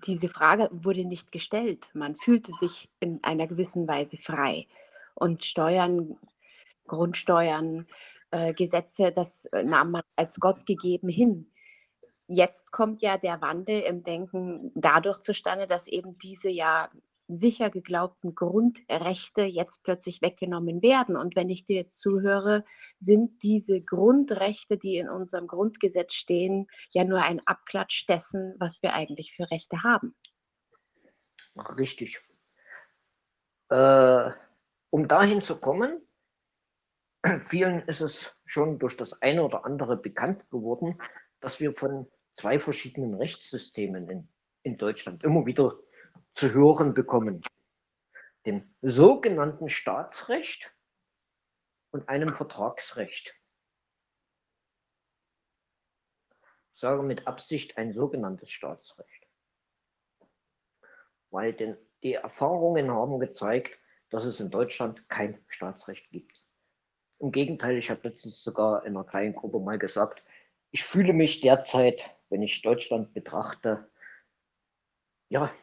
[0.06, 1.92] diese Frage wurde nicht gestellt.
[1.94, 4.68] Man fühlte sich in einer gewissen Weise frei.
[5.14, 6.18] Und Steuern,
[6.90, 7.88] Grundsteuern,
[8.32, 11.52] äh, Gesetze, das äh, nahm man als Gott gegeben hin.
[12.28, 16.90] Jetzt kommt ja der Wandel im Denken dadurch zustande, dass eben diese ja
[17.30, 21.16] sicher geglaubten Grundrechte jetzt plötzlich weggenommen werden.
[21.16, 22.66] Und wenn ich dir jetzt zuhöre,
[22.98, 28.94] sind diese Grundrechte, die in unserem Grundgesetz stehen, ja nur ein Abklatsch dessen, was wir
[28.94, 30.16] eigentlich für Rechte haben.
[31.78, 32.20] Richtig.
[33.70, 34.32] Äh,
[34.90, 36.02] um dahin zu kommen,
[37.48, 41.02] vielen ist es schon durch das eine oder andere bekannt geworden,
[41.42, 44.30] dass wir von zwei verschiedenen Rechtssystemen in,
[44.64, 45.78] in Deutschland immer wieder
[46.34, 47.42] zu hören bekommen.
[48.46, 50.74] Dem sogenannten Staatsrecht
[51.92, 53.36] und einem Vertragsrecht.
[56.74, 59.28] Ich sage mit Absicht ein sogenanntes Staatsrecht.
[61.30, 63.78] Weil denn die Erfahrungen haben gezeigt,
[64.10, 66.39] dass es in Deutschland kein Staatsrecht gibt.
[67.20, 70.24] Im Gegenteil, ich habe letztens sogar in einer kleinen Gruppe mal gesagt,
[70.72, 73.90] ich fühle mich derzeit, wenn ich Deutschland betrachte,
[75.30, 75.54] ja,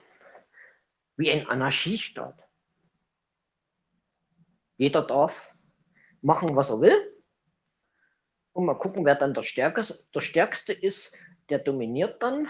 [1.16, 2.38] wie ein Anarchiestaat.
[4.76, 5.32] Jeder darf
[6.20, 7.22] machen, was er will.
[8.52, 11.12] Und mal gucken, wer dann der Stärkste, der Stärkste ist.
[11.48, 12.48] Der dominiert dann.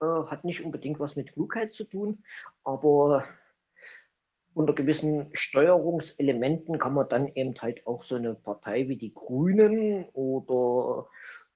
[0.00, 2.24] Äh, hat nicht unbedingt was mit Klugheit zu tun,
[2.64, 3.28] aber
[4.54, 10.04] unter gewissen Steuerungselementen kann man dann eben halt auch so eine Partei wie die Grünen
[10.12, 11.08] oder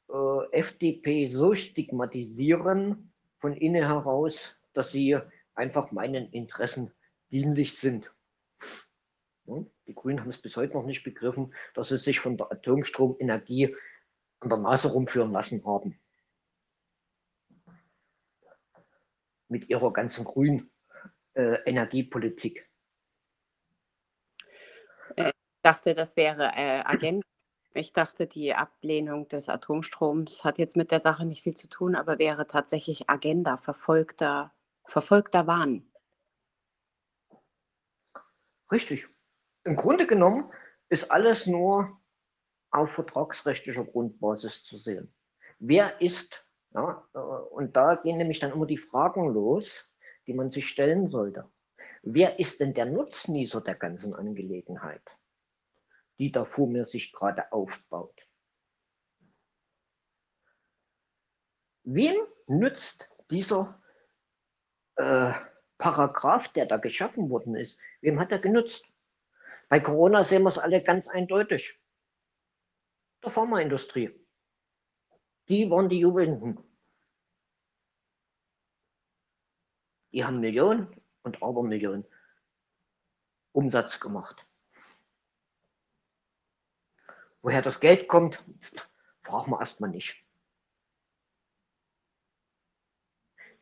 [0.09, 5.18] äh, FDP so stigmatisieren von innen heraus, dass sie
[5.54, 6.92] einfach meinen Interessen
[7.30, 8.11] dienlich sind.
[9.87, 13.76] Die Grünen haben es bis heute noch nicht begriffen, dass sie sich von der Atomstromenergie
[14.40, 16.00] an der Nase rumführen lassen haben.
[19.48, 20.70] Mit ihrer ganzen grünen
[21.35, 22.68] äh, Energiepolitik.
[25.14, 27.26] Äh, ich dachte, das wäre äh, Agenda.
[27.74, 31.94] Ich dachte, die Ablehnung des Atomstroms hat jetzt mit der Sache nicht viel zu tun,
[31.94, 34.52] aber wäre tatsächlich Agenda, verfolgter
[34.87, 35.90] verfolgter Wahn.
[38.70, 39.09] Richtig.
[39.64, 40.50] Im Grunde genommen
[40.88, 42.00] ist alles nur
[42.70, 45.12] auf vertragsrechtlicher Grundbasis zu sehen.
[45.59, 49.88] Wer ist, ja, äh, und da gehen nämlich dann immer die Fragen los,
[50.26, 51.50] die man sich stellen sollte.
[52.02, 55.02] Wer ist denn der Nutznießer der ganzen Angelegenheit,
[56.18, 58.26] die da vor mir sich gerade aufbaut?
[61.87, 62.16] wem
[62.48, 63.81] nützt dieser
[64.96, 65.33] äh,
[65.79, 68.85] Paragraph, der da geschaffen worden ist, wem hat er genutzt?
[69.68, 71.81] Bei Corona sehen wir es alle ganz eindeutig.
[73.24, 74.11] Der Pharmaindustrie.
[75.48, 76.59] Die waren die Jubelnden.
[80.12, 82.07] Die haben Millionen und Abermillionen
[83.52, 84.45] Umsatz gemacht.
[87.42, 88.42] Woher das Geld kommt,
[89.22, 90.25] fragen wir erstmal nicht.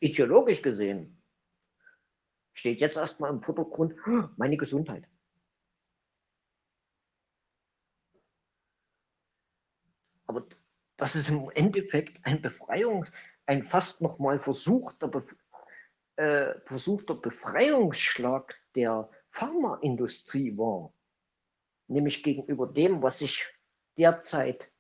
[0.01, 1.23] Ideologisch gesehen
[2.53, 3.95] steht jetzt erstmal im Vordergrund
[4.37, 5.09] meine Gesundheit.
[10.27, 10.47] Aber
[10.97, 13.13] das ist im Endeffekt ein Befreiungs-,
[13.47, 15.27] ein fast nochmal versuchter, Be
[16.17, 20.93] äh, versuchter Befreiungsschlag der Pharmaindustrie war.
[21.89, 23.47] Nämlich gegenüber dem, was sich
[23.97, 24.71] derzeit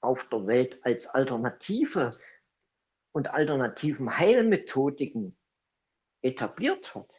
[0.00, 2.18] auf der Welt als Alternative
[3.12, 5.36] und alternativen Heilmethodiken
[6.22, 7.10] etabliert hat,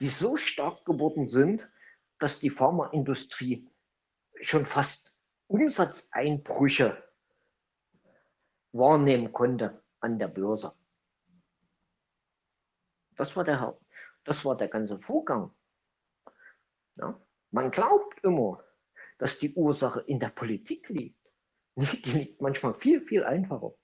[0.00, 1.68] die so stark geworden sind,
[2.18, 3.70] dass die Pharmaindustrie
[4.40, 5.12] schon fast
[5.46, 7.02] Umsatzeinbrüche
[8.72, 10.74] wahrnehmen konnte an der Börse.
[13.16, 13.78] Das war der,
[14.24, 15.54] das war der ganze Vorgang.
[16.96, 17.20] Ja?
[17.50, 18.64] Man glaubt immer,
[19.18, 21.20] dass die Ursache in der Politik liegt.
[21.76, 23.74] Die liegt manchmal viel, viel einfacher.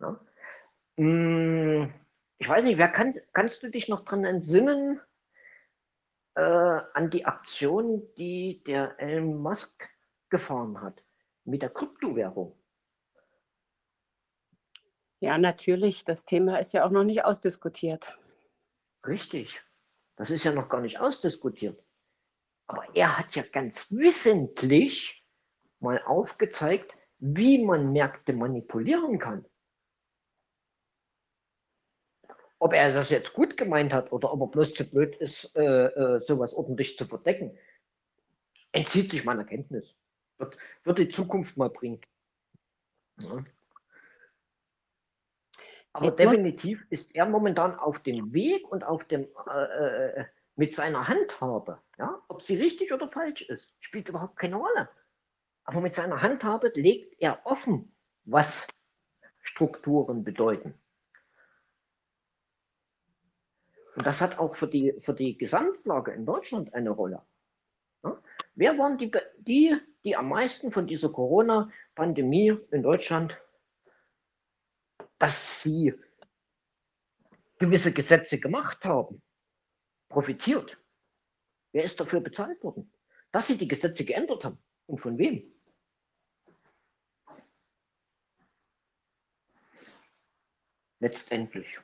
[0.00, 0.20] Ja?
[0.96, 1.92] Hm,
[2.38, 5.00] ich weiß nicht, wer kann, kannst du dich noch daran entsinnen,
[6.34, 9.88] äh, an die Aktion, die der Elon Musk
[10.28, 11.02] gefahren hat
[11.44, 12.58] mit der Kryptowährung?
[15.20, 16.04] Ja, natürlich.
[16.04, 18.18] Das Thema ist ja auch noch nicht ausdiskutiert.
[19.06, 19.62] Richtig.
[20.16, 21.82] Das ist ja noch gar nicht ausdiskutiert.
[22.66, 25.24] Aber er hat ja ganz wissentlich
[25.78, 29.44] mal aufgezeigt, wie man Märkte manipulieren kann.
[32.58, 35.86] Ob er das jetzt gut gemeint hat oder ob er bloß zu blöd ist, äh,
[35.86, 37.56] äh, sowas ordentlich zu verdecken,
[38.72, 39.94] entzieht sich meiner Kenntnis.
[40.38, 42.00] Wird, wird die Zukunft mal bringen.
[43.18, 43.44] Ja.
[45.92, 50.24] Aber jetzt definitiv ist er momentan auf dem Weg und auf dem äh, äh
[50.56, 54.88] mit seiner Handhabe, ja, ob sie richtig oder falsch ist, spielt überhaupt keine Rolle.
[55.64, 58.66] Aber mit seiner Handhabe legt er offen, was
[59.42, 60.74] Strukturen bedeuten.
[63.96, 67.22] Und das hat auch für die, für die Gesamtlage in Deutschland eine Rolle.
[68.02, 68.22] Ja?
[68.54, 73.40] Wer waren die, die, die am meisten von dieser Corona-Pandemie in Deutschland,
[75.18, 75.94] dass sie
[77.58, 79.22] gewisse Gesetze gemacht haben?
[80.08, 80.78] Profitiert?
[81.72, 82.92] Wer ist dafür bezahlt worden?
[83.32, 84.58] Dass sie die Gesetze geändert haben.
[84.86, 85.52] Und von wem?
[91.00, 91.78] Letztendlich.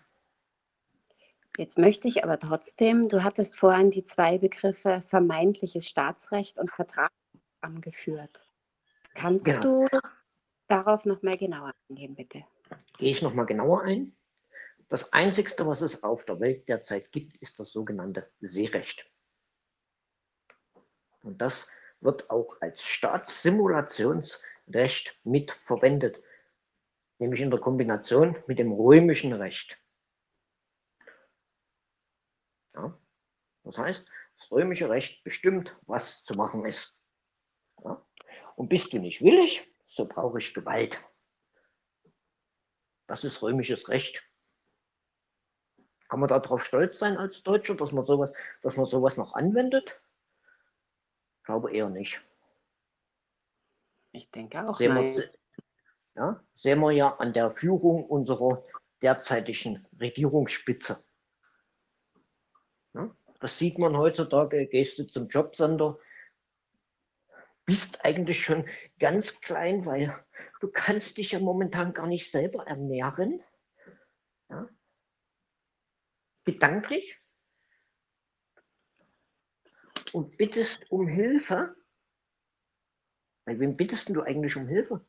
[1.58, 7.12] Jetzt möchte ich aber trotzdem, du hattest vorhin die zwei Begriffe vermeintliches Staatsrecht und Vertrag
[7.60, 8.46] angeführt.
[9.14, 9.86] Kannst genau.
[9.86, 9.98] du
[10.68, 12.44] darauf noch mal genauer eingehen, bitte?
[12.96, 14.16] Gehe ich noch mal genauer ein?
[14.92, 19.10] Das Einzigste, was es auf der Welt derzeit gibt, ist das sogenannte Seerecht.
[21.22, 21.66] Und das
[22.02, 26.22] wird auch als Staatssimulationsrecht mitverwendet,
[27.16, 29.82] nämlich in der Kombination mit dem römischen Recht.
[32.74, 33.00] Ja,
[33.64, 36.94] das heißt, das römische Recht bestimmt, was zu machen ist.
[37.82, 38.04] Ja,
[38.56, 41.02] und bist du nicht willig, so brauche ich Gewalt.
[43.06, 44.22] Das ist römisches Recht.
[46.12, 49.98] Kann man darauf stolz sein als Deutscher, dass man sowas, dass man sowas noch anwendet?
[51.38, 52.20] Ich glaube eher nicht.
[54.10, 55.16] Ich denke auch sehen nein.
[55.16, 55.30] Wir,
[56.14, 58.62] ja, sehen wir ja an der Führung unserer
[59.00, 61.02] derzeitigen Regierungsspitze.
[62.92, 65.98] Ja, das sieht man heutzutage, gehst du zum Jobcenter,
[67.64, 70.14] bist eigentlich schon ganz klein, weil
[70.60, 73.42] du kannst dich ja momentan gar nicht selber ernähren.
[76.44, 77.18] Gedanklich
[80.12, 81.76] und bittest um Hilfe.
[83.44, 85.04] Bei wem bittest du eigentlich um Hilfe?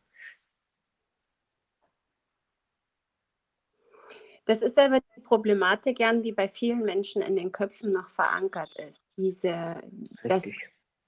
[4.46, 8.76] Das ist aber die Problematik, Jan, die bei vielen Menschen in den Köpfen noch verankert
[8.76, 9.02] ist.
[9.16, 9.82] Diese,
[10.24, 10.50] dass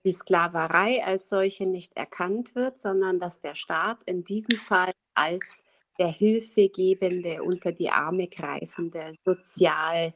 [0.06, 5.65] die Sklaverei als solche nicht erkannt wird, sondern dass der Staat in diesem Fall als
[5.98, 10.14] der Hilfegebende, unter die Arme greifende, sozial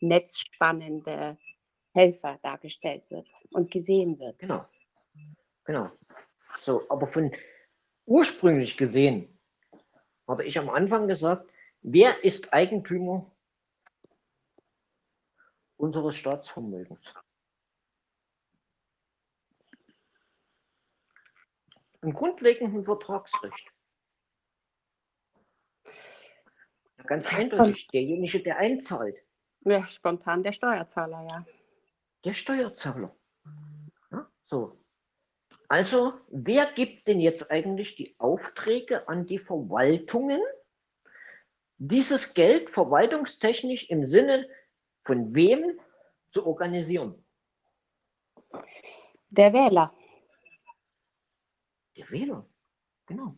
[0.00, 1.36] netzspannende
[1.92, 4.38] Helfer dargestellt wird und gesehen wird.
[4.38, 4.64] Genau.
[5.64, 5.90] Genau.
[6.62, 7.32] So, aber von
[8.06, 9.38] ursprünglich gesehen
[10.26, 11.50] habe ich am Anfang gesagt,
[11.80, 13.30] wer ist Eigentümer
[15.76, 17.14] unseres Staatsvermögens?
[22.02, 23.72] Im grundlegenden Vertragsrecht.
[27.06, 29.16] Ganz eindeutig, derjenige, der einzahlt.
[29.60, 31.46] Ja, spontan der Steuerzahler, ja.
[32.24, 33.14] Der Steuerzahler.
[34.10, 34.78] Ja, so.
[35.68, 40.40] Also, wer gibt denn jetzt eigentlich die Aufträge an die Verwaltungen,
[41.76, 44.48] dieses Geld verwaltungstechnisch im Sinne
[45.04, 45.78] von wem
[46.32, 47.22] zu organisieren?
[49.30, 49.94] Der Wähler.
[51.96, 52.46] Der Wähler,
[53.06, 53.36] genau.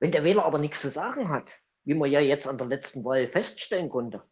[0.00, 1.48] Wenn der Wähler aber nichts zu sagen hat,
[1.84, 4.22] wie man ja jetzt an der letzten Wahl feststellen konnte,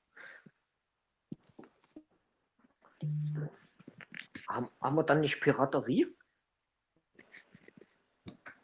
[4.49, 6.07] haben, haben wir dann nicht Piraterie?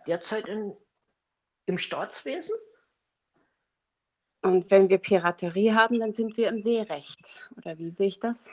[0.07, 0.77] Derzeit in,
[1.67, 2.55] im Staatswesen?
[4.43, 7.51] Und wenn wir Piraterie haben, dann sind wir im Seerecht.
[7.57, 8.51] Oder wie sehe ich das?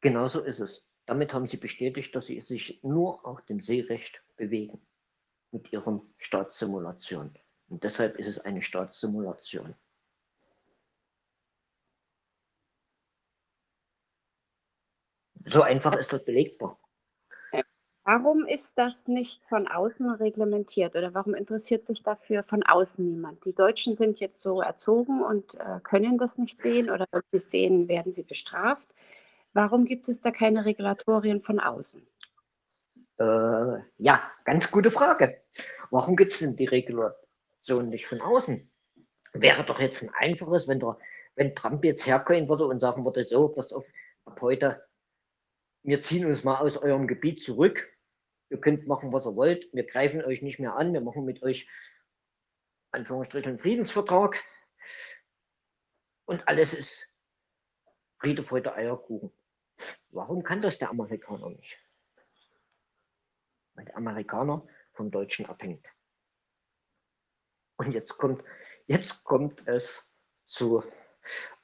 [0.00, 0.84] Genauso ist es.
[1.06, 4.80] Damit haben sie bestätigt, dass sie sich nur auf dem Seerecht bewegen
[5.50, 7.36] mit ihren Staatssimulationen.
[7.68, 9.74] Und deshalb ist es eine Staatssimulation.
[15.46, 16.78] So einfach ist das belegbar.
[18.10, 23.44] Warum ist das nicht von außen reglementiert oder warum interessiert sich dafür von außen niemand?
[23.44, 27.36] Die Deutschen sind jetzt so erzogen und äh, können das nicht sehen oder wenn sie
[27.36, 28.88] es sehen, werden sie bestraft.
[29.52, 32.06] Warum gibt es da keine Regulatorien von außen?
[33.18, 35.42] Äh, ja, ganz gute Frage.
[35.90, 38.70] Warum gibt es denn die Regulation nicht von außen?
[39.32, 40.98] Wäre doch jetzt ein einfaches, wenn, der,
[41.34, 43.84] wenn Trump jetzt herkommen würde und sagen würde, so, passt auf,
[44.24, 44.84] ab heute,
[45.82, 47.92] wir ziehen uns mal aus eurem Gebiet zurück.
[48.50, 49.68] Ihr könnt machen, was ihr wollt.
[49.72, 50.92] Wir greifen euch nicht mehr an.
[50.92, 51.68] Wir machen mit euch,
[52.92, 54.42] Anführungsstrichen, einen Friedensvertrag.
[56.24, 57.08] Und alles ist
[58.20, 59.32] Friede, Freude, Eierkuchen.
[60.10, 61.78] Warum kann das der Amerikaner nicht?
[63.78, 65.86] Weil der Amerikaner vom Deutschen abhängt.
[67.76, 68.42] Und jetzt kommt,
[68.88, 70.04] jetzt kommt es
[70.46, 70.82] zu,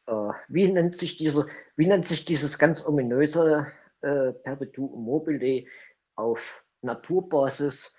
[0.07, 5.67] äh, wie nennt sich diese, wie nennt sich dieses ganz ominöse äh, Perpetuum mobile
[6.15, 6.39] auf
[6.83, 7.93] Naturbasis,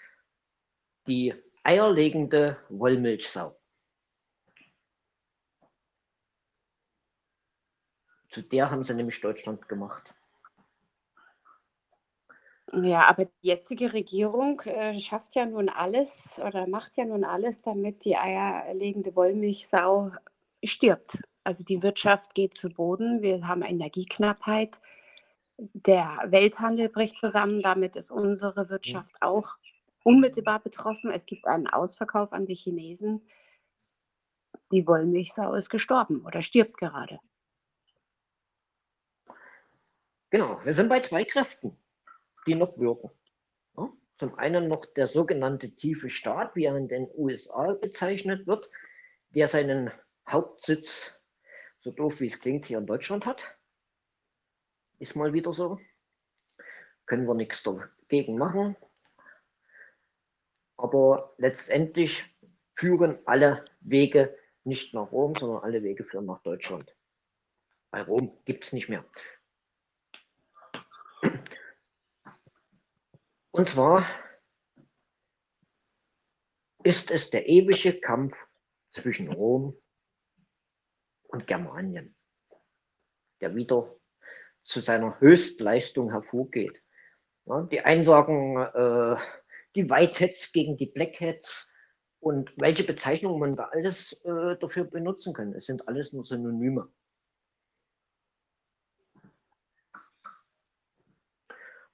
[1.07, 3.59] die eierlegende Wollmilchsau.
[8.29, 10.14] Zu der haben sie nämlich Deutschland gemacht.
[12.73, 17.61] Ja, aber die jetzige Regierung äh, schafft ja nun alles oder macht ja nun alles,
[17.61, 20.11] damit die eierlegende Wollmilchsau
[20.63, 21.19] stirbt.
[21.43, 24.79] Also die Wirtschaft geht zu Boden, wir haben Energieknappheit,
[25.57, 29.55] der Welthandel bricht zusammen, damit ist unsere Wirtschaft auch
[30.03, 31.11] unmittelbar betroffen.
[31.11, 33.27] Es gibt einen Ausverkauf an die Chinesen.
[34.71, 37.19] Die Wollmilchsau ist gestorben oder stirbt gerade.
[40.29, 41.77] Genau, wir sind bei zwei Kräften,
[42.45, 43.11] die noch wirken.
[43.77, 48.69] Ja, zum einen noch der sogenannte tiefe Staat, wie er in den USA bezeichnet wird,
[49.29, 49.91] der seinen
[50.27, 51.13] Hauptsitz,
[51.81, 53.43] so doof wie es klingt, hier in Deutschland hat.
[54.99, 55.79] Ist mal wieder so.
[57.05, 58.75] Können wir nichts dagegen machen.
[60.77, 62.23] Aber letztendlich
[62.75, 66.95] führen alle Wege nicht nach Rom, sondern alle Wege führen nach Deutschland.
[67.91, 69.05] Bei Rom gibt es nicht mehr.
[73.55, 74.05] Und zwar
[76.83, 78.35] ist es der ewige Kampf
[78.91, 79.81] zwischen Rom
[81.29, 82.17] und Germanien,
[83.39, 83.95] der wieder
[84.65, 86.83] zu seiner Höchstleistung hervorgeht.
[87.45, 89.15] Ja, die einen sagen, äh,
[89.75, 91.71] die Whiteheads gegen die Blackheads
[92.19, 95.53] und welche Bezeichnungen man da alles äh, dafür benutzen kann.
[95.53, 96.91] Es sind alles nur Synonyme.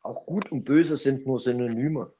[0.01, 2.13] Auch gut und böse sind nur Synonyme.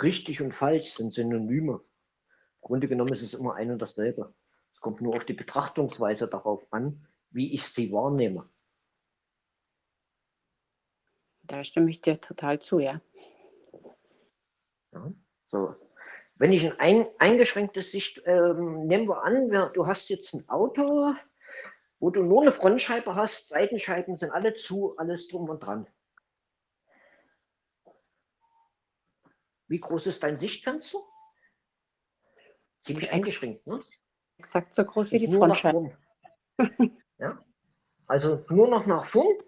[0.00, 1.74] Richtig und falsch sind Synonyme.
[1.74, 4.34] Im Grunde genommen ist es immer ein und dasselbe.
[4.72, 8.48] Es kommt nur auf die Betrachtungsweise darauf an, wie ich sie wahrnehme.
[11.42, 13.00] Da stimme ich dir total zu, ja.
[14.92, 15.12] ja
[15.48, 15.74] so.
[16.36, 21.14] Wenn ich ein, ein eingeschränktes Sicht, ähm, nehmen wir an, du hast jetzt ein Auto,
[21.98, 25.86] wo du nur eine Frontscheibe hast, Seitenscheiben sind alle zu, alles drum und dran.
[29.72, 30.98] Wie groß ist dein Sichtfenster?
[32.84, 33.82] Ziemlich eingeschränkt, ne?
[34.36, 35.96] Exakt so groß wie die Frontscheibe.
[37.18, 37.42] ja?
[38.06, 39.38] Also nur noch nach vorn.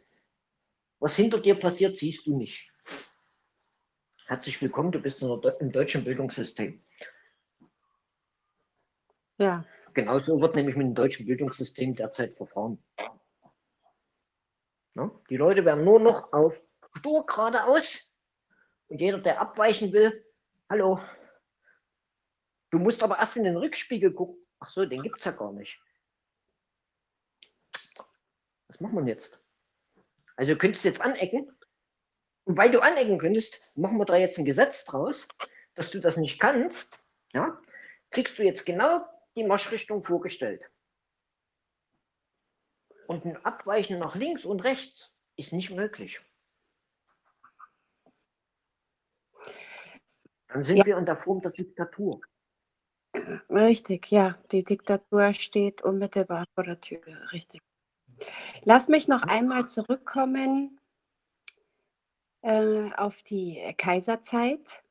[0.99, 2.73] Was hinter dir passiert, siehst du nicht.
[4.25, 6.83] Herzlich willkommen, du bist im deutschen Bildungssystem.
[9.37, 9.67] Ja.
[9.93, 12.83] Genauso wird nämlich mit dem deutschen Bildungssystem derzeit verfahren.
[14.95, 15.11] Ja?
[15.29, 16.59] Die Leute werden nur noch auf
[16.97, 18.11] stur geradeaus
[18.95, 20.25] und jeder, der abweichen will,
[20.71, 21.01] hallo,
[22.71, 24.41] du musst aber erst in den Rückspiegel gucken.
[24.61, 25.81] Ach so, den gibt es ja gar nicht.
[28.69, 29.37] Was macht man jetzt?
[30.37, 31.53] Also du könntest jetzt anecken.
[32.45, 35.27] Und weil du anecken könntest, machen wir da jetzt ein Gesetz draus,
[35.75, 36.97] dass du das nicht kannst.
[37.33, 37.61] Ja,
[38.13, 40.63] kriegst du jetzt genau die Marschrichtung vorgestellt.
[43.09, 46.21] Und ein Abweichen nach links und rechts ist nicht möglich.
[50.55, 50.87] Dann sind ja.
[50.87, 52.21] wir in der Form der Diktatur.
[53.51, 54.39] Richtig, ja.
[54.53, 57.01] Die Diktatur steht unmittelbar vor der Tür.
[57.33, 57.61] Richtig.
[58.63, 60.79] Lass mich noch einmal zurückkommen
[62.43, 64.85] äh, auf die Kaiserzeit,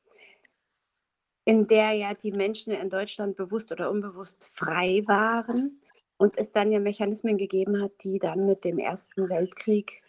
[1.46, 5.80] in der ja die Menschen in Deutschland bewusst oder unbewusst frei waren
[6.18, 10.02] und es dann ja Mechanismen gegeben hat, die dann mit dem Ersten Weltkrieg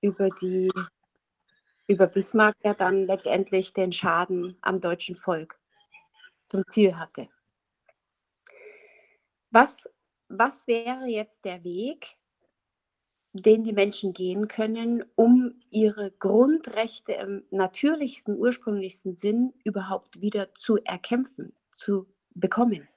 [0.00, 0.70] über die
[1.90, 5.58] über Bismarck ja dann letztendlich den Schaden am deutschen Volk
[6.48, 7.28] zum Ziel hatte.
[9.50, 9.90] Was,
[10.28, 12.16] was wäre jetzt der Weg,
[13.32, 20.76] den die Menschen gehen können, um ihre Grundrechte im natürlichsten, ursprünglichsten Sinn überhaupt wieder zu
[20.84, 22.88] erkämpfen, zu bekommen?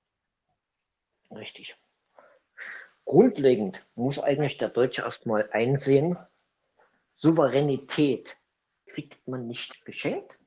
[1.31, 1.75] Richtig.
[3.05, 6.15] Grundlegend muss eigentlich der Deutsche erstmal einsehen,
[7.15, 8.37] Souveränität
[8.93, 10.37] kriegt man nicht geschenkt,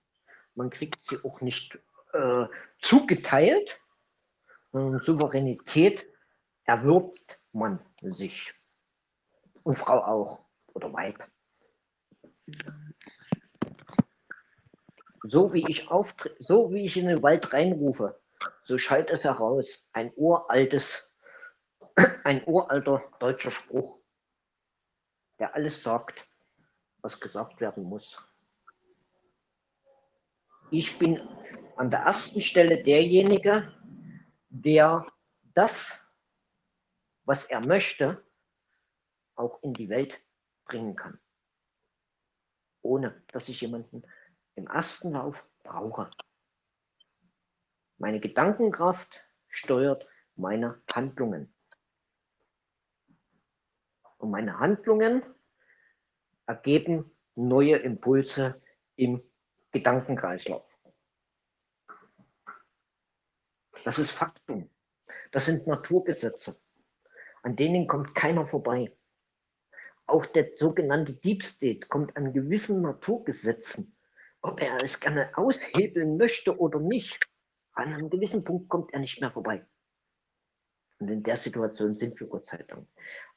[0.55, 1.78] man kriegt sie auch nicht
[2.12, 2.47] äh,
[2.80, 3.78] zugeteilt.
[4.72, 6.07] Ähm, Souveränität
[6.64, 8.55] erwirbt man sich.
[9.64, 11.28] Und Frau auch oder Weib.
[15.24, 15.88] So wie ich
[16.38, 18.20] so wie ich in den Wald reinrufe,
[18.64, 19.84] so schallt es heraus.
[19.92, 21.12] Ein uraltes,
[22.24, 23.99] ein uralter deutscher Spruch,
[25.40, 26.24] der alles sagt,
[27.03, 28.22] was gesagt werden muss.
[30.70, 31.20] Ich bin
[31.76, 33.72] an der ersten Stelle derjenige,
[34.48, 35.06] der
[35.54, 35.94] das,
[37.24, 38.24] was er möchte,
[39.36, 40.20] auch in die Welt
[40.64, 41.20] bringen kann.
[42.82, 44.02] Ohne dass ich jemanden
[44.56, 46.10] im ersten Lauf brauche.
[47.98, 51.54] Meine Gedankenkraft steuert meine Handlungen.
[54.18, 55.22] Und meine Handlungen
[56.46, 58.60] ergeben neue Impulse
[58.96, 59.22] im
[59.77, 60.64] Gedankenkreislauf.
[63.85, 64.70] Das ist Faktum.
[65.33, 66.59] Das sind Naturgesetze.
[67.43, 68.97] An denen kommt keiner vorbei.
[70.07, 73.95] Auch der sogenannte Deep State kommt an gewissen Naturgesetzen,
[74.41, 77.29] ob er es gerne aushebeln möchte oder nicht.
[77.72, 79.66] An einem gewissen Punkt kommt er nicht mehr vorbei.
[81.01, 82.89] Und in der Situation sind wir Gott sei Dank.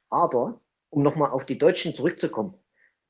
[0.10, 2.58] Aber, um nochmal auf die Deutschen zurückzukommen,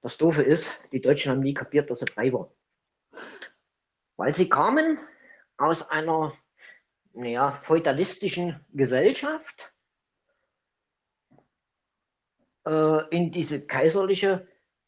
[0.02, 2.50] das Doofe ist, die Deutschen haben nie kapiert, dass sie frei waren.
[4.20, 5.00] Weil sie kamen
[5.56, 6.34] aus einer
[7.14, 9.74] naja, feudalistischen Gesellschaft
[12.66, 14.46] äh, in diese kaiserliche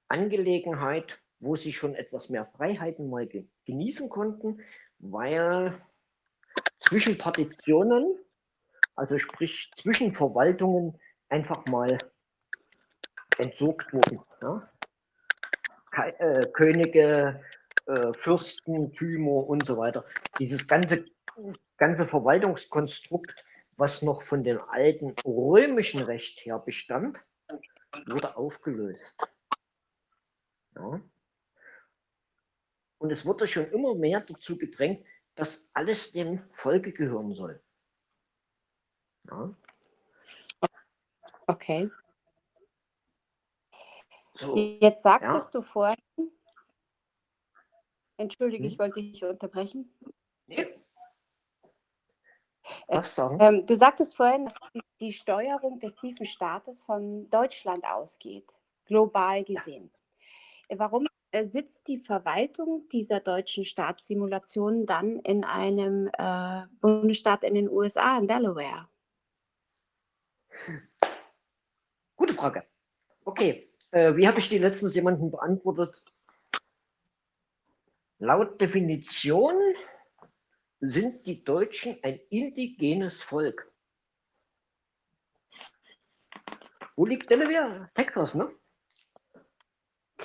[0.09, 4.59] Angelegenheit, wo sie schon etwas mehr Freiheiten mal ge genießen konnten,
[4.99, 5.81] weil
[6.81, 8.19] zwischen Partitionen,
[8.97, 11.97] also sprich zwischen Verwaltungen, einfach mal
[13.37, 14.21] entsorgt wurden.
[14.41, 14.69] Ja?
[16.19, 17.41] Äh, Könige,
[17.87, 20.05] äh, Fürstentümer und so weiter.
[20.39, 21.05] Dieses ganze,
[21.77, 23.33] ganze Verwaltungskonstrukt,
[23.77, 27.17] was noch von dem alten römischen Recht her bestand,
[28.07, 29.15] wurde aufgelöst.
[30.75, 31.01] Ja.
[32.99, 35.05] Und es wurde schon immer mehr dazu gedrängt,
[35.35, 37.61] dass alles dem Volke gehören soll.
[39.27, 39.55] Ja.
[41.47, 41.89] Okay.
[44.35, 45.59] So, Jetzt sagtest ja.
[45.59, 45.97] du vorhin,
[48.21, 48.69] Entschuldige, hm?
[48.71, 49.91] ich wollte dich unterbrechen.
[50.47, 50.67] Nee.
[52.87, 53.37] Äh, Was sagen?
[53.39, 54.55] Ähm, du sagtest vorhin, dass
[54.99, 58.51] die Steuerung des tiefen Staates von Deutschland ausgeht,
[58.85, 59.91] global gesehen.
[60.69, 60.75] Ja.
[60.75, 67.55] Äh, warum äh, sitzt die Verwaltung dieser deutschen Staatssimulation dann in einem äh, Bundesstaat in
[67.55, 68.87] den USA, in Delaware?
[72.15, 72.63] Gute Frage.
[73.25, 76.03] Okay, äh, wie habe ich die letztens jemanden beantwortet?
[78.21, 79.55] Laut Definition
[80.79, 83.67] sind die Deutschen ein indigenes Volk.
[86.95, 87.89] Wo liegt Delaware?
[87.95, 88.51] Texas, ne?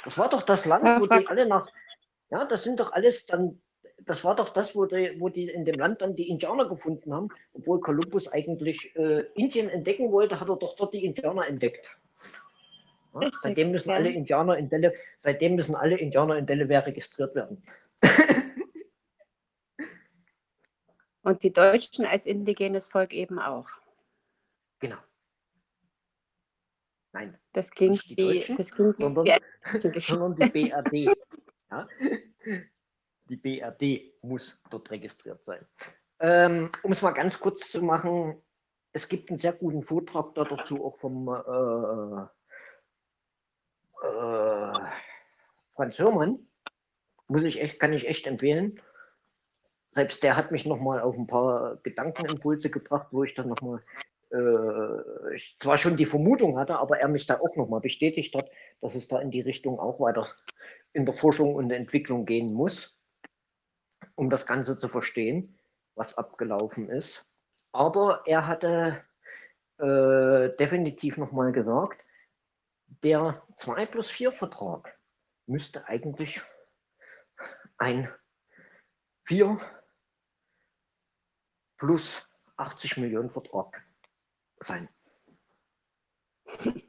[0.04, 1.66] Das war doch das Land, wo die alle nach.
[2.28, 3.62] Ja, das sind doch alles dann
[4.04, 7.14] das war doch das, wo die, wo die in dem Land dann die Indianer gefunden
[7.14, 7.28] haben.
[7.54, 11.96] Obwohl Kolumbus eigentlich äh, Indien entdecken wollte, hat er doch dort die Indianer entdeckt.
[13.14, 14.92] Ja, seitdem müssen alle Indianer in Dele,
[15.22, 17.62] seitdem müssen alle Indianer in Delaware registriert werden.
[21.22, 23.68] Und die Deutschen als indigenes Volk eben auch.
[24.78, 24.98] Genau.
[27.12, 30.92] Nein, Das klingt die wie, Deutschen, das klingt sondern- wie sondern die BRD.
[31.70, 31.88] ja?
[33.28, 35.66] Die BRD muss dort registriert sein.
[36.20, 38.40] Ähm, um es mal ganz kurz zu machen,
[38.92, 42.26] es gibt einen sehr guten Vortrag da dazu auch vom äh,
[44.06, 44.72] äh,
[45.74, 46.46] Franz Hörmann.
[47.28, 48.80] Muss ich echt, kann ich echt empfehlen.
[49.92, 53.82] Selbst der hat mich nochmal auf ein paar Gedankenimpulse gebracht, wo ich dann nochmal
[54.32, 58.50] äh, ich zwar schon die Vermutung hatte, aber er mich da auch nochmal bestätigt hat,
[58.80, 60.28] dass es da in die Richtung auch weiter
[60.92, 62.98] in der Forschung und der Entwicklung gehen muss,
[64.14, 65.58] um das Ganze zu verstehen,
[65.94, 67.26] was abgelaufen ist.
[67.72, 69.02] Aber er hatte
[69.78, 72.02] äh, definitiv nochmal gesagt,
[73.02, 74.98] der 2 plus 4 Vertrag
[75.46, 76.40] müsste eigentlich
[77.78, 78.12] ein
[79.24, 79.60] 4
[81.78, 83.84] plus 80 Millionen Vertrag
[84.60, 84.88] sein.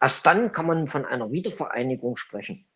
[0.00, 2.68] Erst dann kann man von einer Wiedervereinigung sprechen.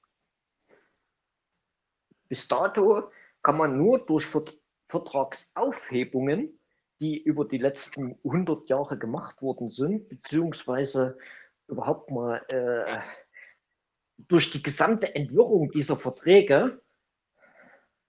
[2.29, 6.59] Bis dato kann man nur durch Vert- Vertragsaufhebungen,
[7.01, 11.19] die über die letzten 100 Jahre gemacht worden sind, beziehungsweise
[11.69, 13.01] überhaupt mal äh,
[14.29, 16.81] durch die gesamte Entwirrung dieser Verträge,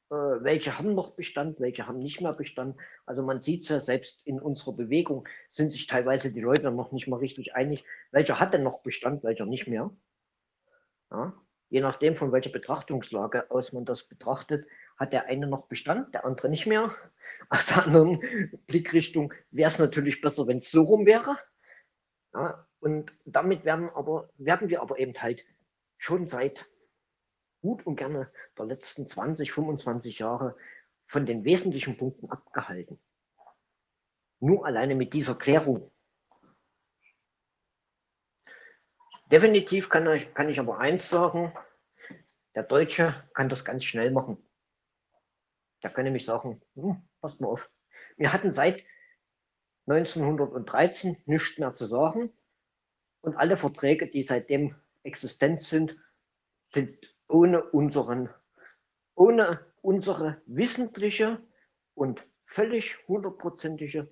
[0.10, 2.78] äh, welche haben noch Bestand, welche haben nicht mehr Bestand.
[3.06, 6.92] Also man sieht es ja selbst in unserer Bewegung, sind sich teilweise die Leute noch
[6.92, 9.92] nicht mal richtig einig, welcher hat denn noch Bestand, welcher nicht mehr.
[11.12, 11.34] Ja?
[11.70, 16.26] Je nachdem, von welcher Betrachtungslage aus man das betrachtet, hat der eine noch Bestand, der
[16.26, 16.96] andere nicht mehr.
[17.50, 18.22] Aus der anderen
[18.68, 21.40] Blickrichtung wäre es natürlich besser, wenn es so rum wäre.
[22.36, 22.68] Ja?
[22.80, 25.44] Und damit werden, aber, werden wir aber eben halt
[26.04, 26.70] schon seit
[27.62, 30.58] gut und gerne der letzten 20, 25 Jahre
[31.08, 33.00] von den wesentlichen Punkten abgehalten.
[34.42, 35.90] Nur alleine mit dieser Klärung.
[39.32, 41.54] Definitiv kann ich, kann ich aber eins sagen,
[42.54, 44.38] der Deutsche kann das ganz schnell machen.
[45.84, 47.70] Der kann nämlich sagen, hm, passt mal auf,
[48.18, 48.84] wir hatten seit
[49.88, 52.34] 1913 nichts mehr zu sagen
[53.22, 55.98] und alle Verträge, die seitdem existent sind,
[56.74, 56.98] sind
[57.28, 58.30] ohne unseren,
[59.16, 61.42] ohne unsere wissentliche
[61.94, 64.10] und völlig hundertprozentige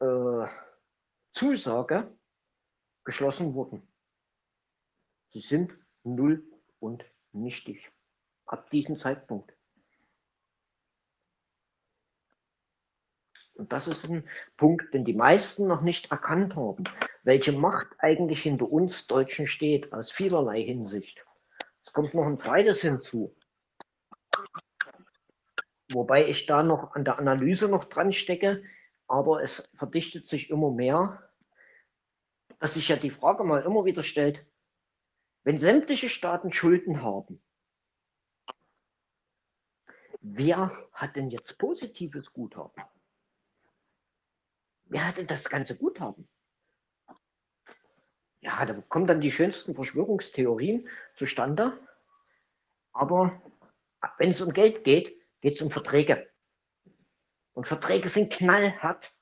[0.00, 0.46] äh,
[1.32, 2.16] Zusage
[3.04, 3.86] geschlossen worden.
[5.32, 5.72] Sie sind
[6.04, 6.44] null
[6.78, 7.90] und nichtig.
[8.46, 9.53] Ab diesem Zeitpunkt.
[13.54, 16.84] Und das ist ein Punkt, den die meisten noch nicht erkannt haben,
[17.22, 21.24] welche Macht eigentlich hinter uns Deutschen steht, aus vielerlei Hinsicht.
[21.86, 23.34] Es kommt noch ein zweites hinzu.
[25.92, 28.64] Wobei ich da noch an der Analyse noch dran stecke,
[29.06, 31.30] aber es verdichtet sich immer mehr,
[32.58, 34.44] dass sich ja die Frage mal immer wieder stellt,
[35.44, 37.40] wenn sämtliche Staaten Schulden haben,
[40.20, 42.82] wer hat denn jetzt positives Guthaben?
[44.94, 46.28] Wer hat denn das ganze Guthaben?
[48.38, 51.76] Ja, da kommen dann die schönsten Verschwörungstheorien zustande.
[52.92, 53.42] Aber
[54.18, 56.30] wenn es um Geld geht, geht es um Verträge.
[57.54, 59.12] Und Verträge sind knallhart,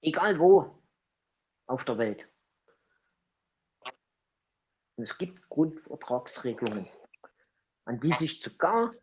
[0.00, 0.82] egal wo
[1.66, 2.26] auf der Welt.
[4.96, 6.88] Und es gibt Grundvertragsregelungen,
[7.84, 8.94] an die sich sogar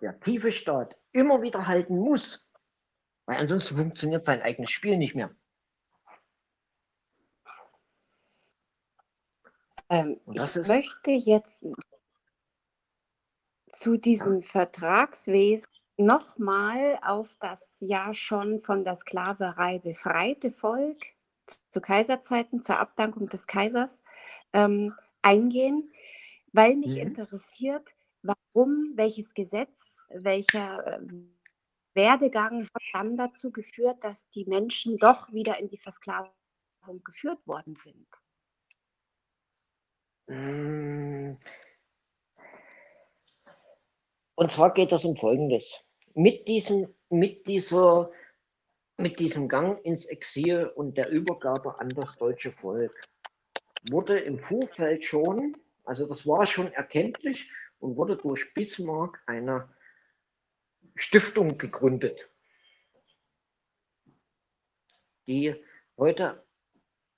[0.00, 2.48] der tiefe Staat immer wieder halten muss,
[3.26, 5.34] weil ansonsten funktioniert sein eigenes Spiel nicht mehr.
[9.90, 11.64] Ähm, ich ist- möchte jetzt
[13.72, 15.66] zu diesem Vertragswesen
[15.96, 21.02] nochmal auf das ja schon von der Sklaverei befreite Volk
[21.70, 24.00] zu Kaiserzeiten, zur Abdankung des Kaisers
[24.52, 25.92] ähm, eingehen,
[26.52, 27.02] weil mich Mhm.
[27.02, 31.36] interessiert, warum, welches Gesetz, welcher ähm,
[31.94, 36.32] Werdegang hat dann dazu geführt, dass die Menschen doch wieder in die Versklavung
[37.04, 38.06] geführt worden sind.
[40.26, 41.36] Mm.
[44.36, 45.84] Und zwar geht es um Folgendes.
[46.14, 48.10] Mit diesem, mit dieser,
[48.96, 53.00] mit diesem Gang ins Exil und der Übergabe an das deutsche Volk
[53.90, 59.68] wurde im Vorfeld schon, also das war schon erkenntlich und wurde durch Bismarck eine
[60.96, 62.28] Stiftung gegründet,
[65.26, 65.54] die
[65.96, 66.44] heute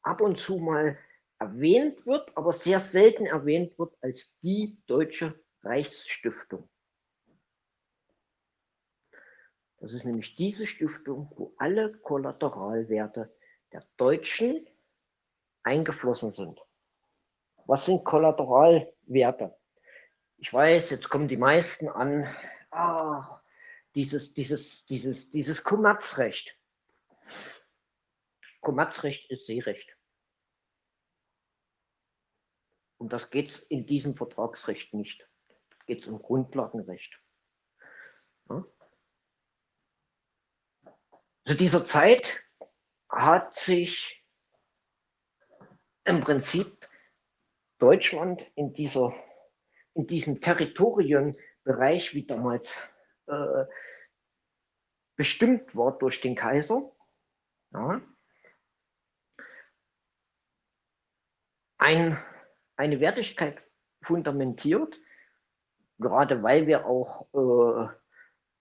[0.02, 0.98] ab und zu mal
[1.38, 6.68] erwähnt wird, aber sehr selten erwähnt wird als die Deutsche Reichsstiftung.
[9.78, 13.34] Das ist nämlich diese Stiftung, wo alle Kollateralwerte
[13.72, 14.66] der Deutschen
[15.62, 16.60] eingeflossen sind.
[17.66, 19.56] Was sind Kollateralwerte?
[20.38, 22.34] Ich weiß, jetzt kommen die meisten an,
[22.70, 23.42] ach,
[23.94, 26.56] dieses, dieses, dieses, dieses Kommerzrecht.
[28.60, 29.95] Kommerzrecht ist Seerecht.
[32.98, 35.28] Um das geht es in diesem Vertragsrecht nicht.
[35.86, 37.22] Geht es um Grundlagenrecht.
[38.48, 38.64] Ja?
[41.44, 42.42] Zu dieser Zeit
[43.08, 44.26] hat sich
[46.04, 46.88] im Prinzip
[47.78, 49.12] Deutschland in, dieser,
[49.94, 52.80] in diesem Territorienbereich, wie damals
[53.26, 53.64] äh,
[55.16, 56.90] bestimmt war durch den Kaiser,
[57.72, 58.00] ja,
[61.78, 62.22] ein,
[62.76, 63.62] eine Wertigkeit
[64.02, 65.00] fundamentiert,
[65.98, 67.88] gerade weil wir auch äh,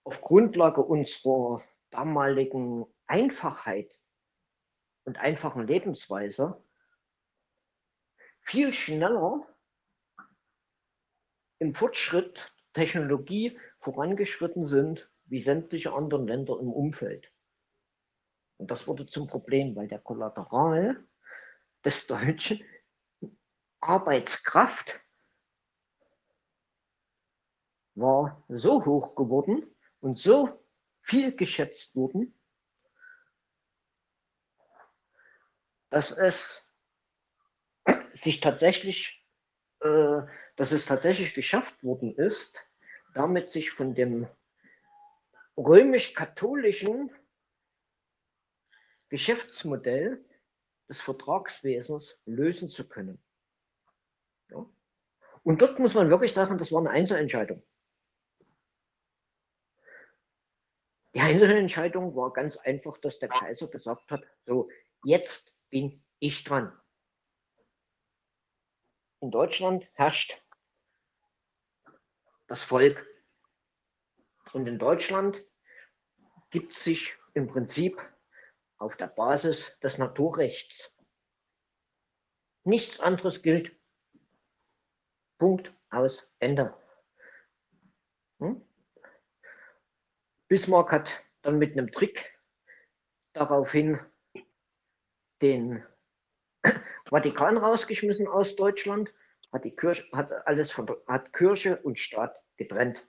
[0.04, 3.90] auf Grundlage unserer damaligen Einfachheit
[5.04, 6.62] und einfachen Lebensweise
[8.40, 9.46] viel schneller
[11.58, 17.32] im Fortschritt Technologie vorangeschritten sind wie sämtliche anderen Länder im Umfeld.
[18.58, 21.04] Und das wurde zum Problem, weil der Kollateral
[21.84, 22.62] des Deutschen
[23.86, 25.00] Arbeitskraft
[27.94, 30.64] war so hoch geworden und so
[31.02, 32.38] viel geschätzt worden,
[35.90, 36.62] dass es
[38.12, 39.24] sich tatsächlich,
[39.80, 40.22] äh,
[40.56, 42.60] dass es tatsächlich geschafft worden ist,
[43.14, 44.28] damit sich von dem
[45.56, 47.14] römisch-katholischen
[49.08, 50.24] Geschäftsmodell
[50.88, 53.22] des Vertragswesens lösen zu können.
[55.46, 57.62] Und dort muss man wirklich sagen, das war eine Einzelentscheidung.
[61.14, 64.68] Die Einzelentscheidung war ganz einfach, dass der Kaiser gesagt hat, so,
[65.04, 66.76] jetzt bin ich dran.
[69.20, 70.42] In Deutschland herrscht
[72.48, 73.06] das Volk.
[74.52, 75.44] Und in Deutschland
[76.50, 78.00] gibt sich im Prinzip
[78.78, 80.92] auf der Basis des Naturrechts.
[82.64, 83.78] Nichts anderes gilt.
[85.38, 86.74] Punkt aus Ende.
[88.40, 88.62] Hm?
[90.48, 92.38] Bismarck hat dann mit einem Trick
[93.32, 93.98] daraufhin
[95.42, 95.84] den
[97.10, 99.12] Vatikan rausgeschmissen aus Deutschland,
[99.52, 103.06] hat die Kirche, hat alles hat Kirche und Staat getrennt.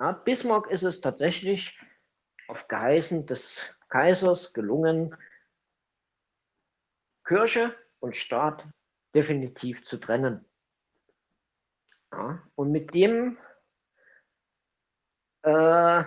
[0.00, 1.78] Ja, Bismarck ist es tatsächlich
[2.48, 5.16] auf Geheißen des Kaisers gelungen,
[7.24, 8.66] Kirche und Staat
[9.14, 10.44] definitiv zu trennen.
[12.12, 13.38] Ja, und mit dem
[15.42, 16.04] äh,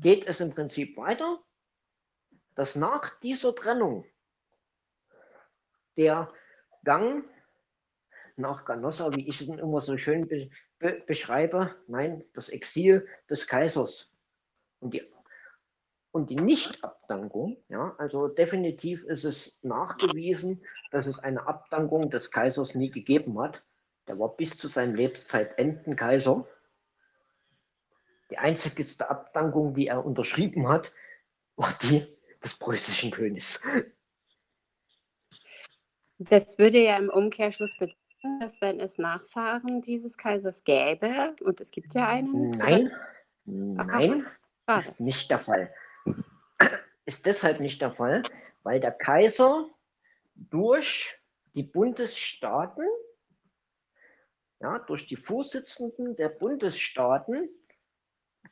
[0.00, 1.40] geht es im Prinzip weiter,
[2.54, 4.04] dass nach dieser Trennung
[5.96, 6.32] der
[6.84, 7.24] Gang
[8.36, 13.46] nach Ganossa, wie ich es immer so schön be be beschreibe, nein, das Exil des
[13.46, 14.12] Kaisers
[14.80, 15.02] und die,
[16.12, 22.74] und die Nichtabdankung, ja, also definitiv ist es nachgewiesen, dass es eine Abdankung des Kaisers
[22.74, 23.64] nie gegeben hat.
[24.08, 26.46] Der war bis zu seinem Lebenszeitenden Kaiser
[28.30, 30.92] die einzigste Abdankung, die er unterschrieben hat,
[31.56, 32.06] war die
[32.42, 33.60] des preußischen Königs.
[36.18, 41.70] Das würde ja im Umkehrschluss bedeuten, dass wenn es Nachfahren dieses Kaisers gäbe, und es
[41.70, 42.50] gibt ja einen.
[42.50, 42.92] Nein,
[43.44, 44.26] nein,
[44.66, 45.72] Aha, ist nicht der Fall.
[47.06, 48.22] Ist deshalb nicht der Fall,
[48.62, 49.68] weil der Kaiser
[50.34, 51.18] durch
[51.54, 52.84] die Bundesstaaten,
[54.60, 57.48] ja, durch die Vorsitzenden der Bundesstaaten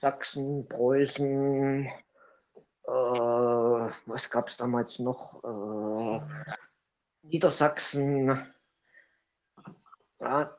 [0.01, 5.43] Sachsen, Preußen, äh, was gab es damals noch?
[5.43, 6.21] Äh,
[7.23, 8.47] Niedersachsen.
[10.21, 10.57] Ja.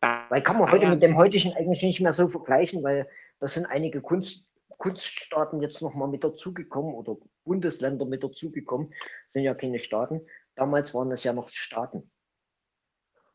[0.00, 3.08] Weil kann man heute mit dem heutigen eigentlich nicht mehr so vergleichen, weil
[3.40, 4.44] da sind einige Kunst,
[4.78, 8.94] Kunststaaten jetzt nochmal mit dazugekommen oder Bundesländer mit dazugekommen,
[9.28, 10.26] sind ja keine Staaten.
[10.54, 12.10] Damals waren es ja noch Staaten.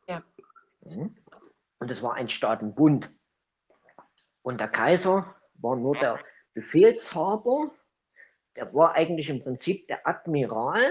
[0.08, 0.24] Ja.
[0.82, 1.16] Mhm.
[1.92, 3.12] Und war ein Staatenbund.
[4.44, 6.24] Und der Kaiser war nur der
[6.54, 7.76] Befehlshaber,
[8.56, 10.90] der war eigentlich im Prinzip der Admiral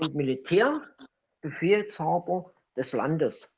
[0.00, 3.48] und Militärbefehlshaber des Landes.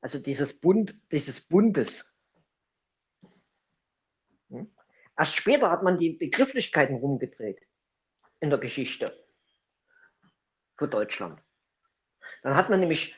[0.00, 2.12] Also dieses Bund, dieses Bundes.
[4.50, 4.74] Hm?
[5.16, 7.60] Erst später hat man die Begrifflichkeiten rumgedreht
[8.40, 9.16] in der Geschichte
[10.76, 11.40] für Deutschland.
[12.42, 13.16] Dann hat man nämlich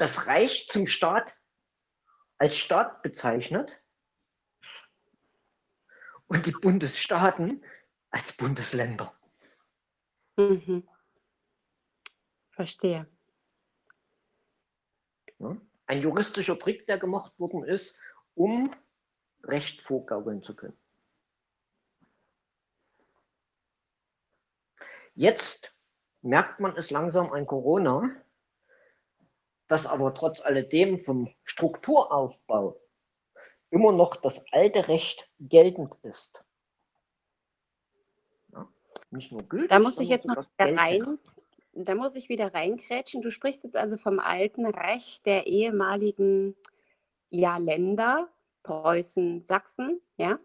[0.00, 1.36] das Reich zum Staat
[2.38, 3.78] als Staat bezeichnet
[6.26, 7.62] und die Bundesstaaten
[8.10, 9.14] als Bundesländer.
[10.36, 10.88] Mhm.
[12.52, 13.06] Verstehe.
[15.38, 15.56] Ja?
[15.86, 17.94] Ein juristischer Trick, der gemacht worden ist,
[18.34, 18.74] um
[19.42, 20.78] Recht vorgaukeln zu können.
[25.14, 25.76] Jetzt
[26.22, 28.24] merkt man es langsam an Corona,
[29.70, 32.76] dass aber trotz alledem vom Strukturaufbau
[33.70, 36.44] immer noch das alte Recht geltend ist.
[38.52, 38.68] Ja,
[39.10, 39.70] nicht nur gültig.
[39.70, 41.20] Da muss ich jetzt noch rein,
[41.72, 43.22] da muss ich wieder reinkrätschen.
[43.22, 46.56] Du sprichst jetzt also vom alten Recht der ehemaligen
[47.28, 48.28] ja, Länder,
[48.64, 50.40] Preußen, Sachsen, ja?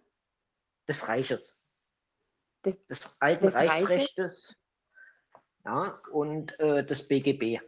[0.88, 1.56] Des Reiches.
[2.64, 4.56] Des, des alten des Reichsrechtes
[5.66, 7.60] ja, und äh, des BGB.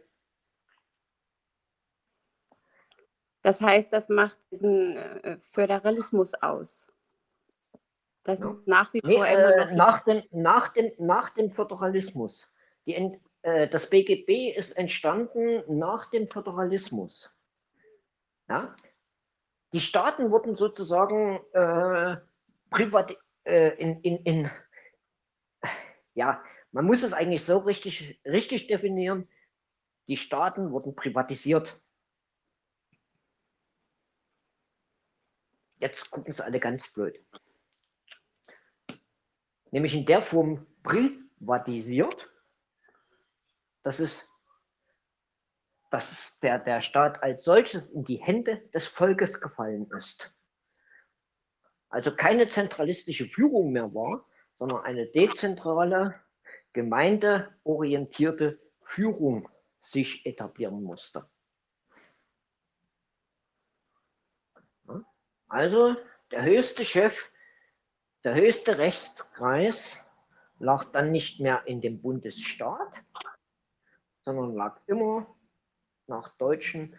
[3.48, 6.86] Das heißt, das macht diesen äh, Föderalismus aus.
[8.22, 8.54] Das ja.
[8.66, 9.70] nach wie vor nee, immer noch.
[9.70, 12.52] Äh, nach, dem, nach, dem, nach dem Föderalismus.
[12.84, 17.34] Die, äh, das BGB ist entstanden nach dem Föderalismus.
[18.50, 18.76] Ja?
[19.72, 22.18] Die Staaten wurden sozusagen äh,
[22.68, 24.50] privat, äh, in, in, in,
[26.12, 29.26] ja, man muss es eigentlich so richtig, richtig definieren.
[30.06, 31.80] Die Staaten wurden privatisiert.
[35.78, 37.24] Jetzt gucken sie alle ganz blöd.
[39.70, 42.30] Nämlich in der Form privatisiert,
[43.82, 44.28] dass es
[45.90, 50.32] dass der, der Staat als solches in die Hände des Volkes gefallen ist.
[51.88, 54.26] Also keine zentralistische Führung mehr war,
[54.58, 56.14] sondern eine dezentrale,
[56.74, 59.48] gemeindeorientierte Führung
[59.80, 61.28] sich etablieren musste.
[65.48, 65.96] Also
[66.30, 67.30] der höchste Chef,
[68.22, 69.98] der höchste Rechtskreis
[70.58, 72.92] lag dann nicht mehr in dem Bundesstaat,
[74.22, 75.34] sondern lag immer
[76.06, 76.94] nach deutschem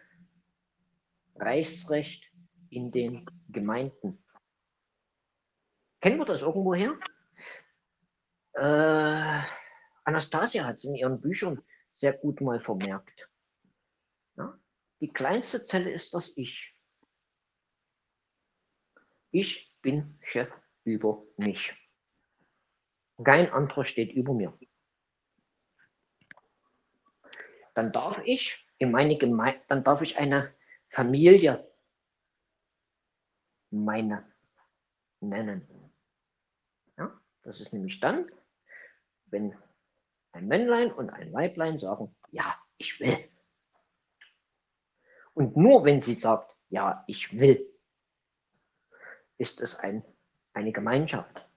[1.35, 2.25] Reichsrecht
[2.69, 4.23] in den Gemeinden.
[6.01, 6.97] Kennen wir das irgendwoher?
[8.53, 9.41] Äh,
[10.05, 11.61] Anastasia hat es in ihren Büchern
[11.93, 13.29] sehr gut mal vermerkt.
[14.37, 14.57] Ja?
[15.01, 16.75] Die kleinste Zelle ist das Ich.
[19.31, 20.49] Ich bin Chef
[20.83, 21.73] über mich.
[23.23, 24.57] Kein anderer steht über mir.
[27.75, 30.55] Dann darf ich in meine Gemeinde, dann darf ich eine
[30.89, 31.69] Familie
[33.71, 34.25] meine
[35.19, 35.67] nennen.
[36.97, 38.25] Ja, das ist nämlich dann,
[39.25, 39.55] wenn
[40.31, 43.29] ein Männlein und ein Weiblein sagen, ja, ich will.
[45.33, 47.68] Und nur wenn sie sagt, ja, ich will,
[49.39, 50.03] ist es ein,
[50.53, 51.47] eine Gemeinschaft.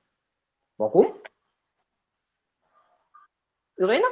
[0.79, 1.13] Warum?
[3.77, 4.05] Irene?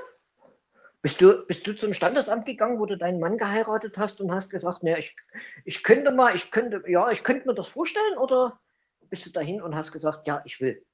[1.02, 4.50] Bist du, bist du zum Standesamt gegangen, wo du deinen Mann geheiratet hast und hast
[4.50, 5.16] gesagt, ne, ich,
[5.64, 8.60] ich könnte mal, ich könnte, ja, ich könnte mir das vorstellen oder
[9.08, 10.84] bist du dahin und hast gesagt, ja, ich will?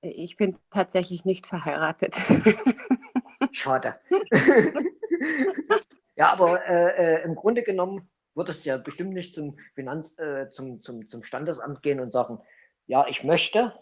[0.00, 2.16] Ich bin tatsächlich nicht verheiratet.
[3.52, 4.00] Schade.
[6.16, 10.82] ja, aber äh, äh, im Grunde genommen würdest ja bestimmt nicht zum, Finanz, äh, zum,
[10.82, 12.40] zum, zum Standesamt gehen und sagen,
[12.86, 13.72] ja, ich möchte.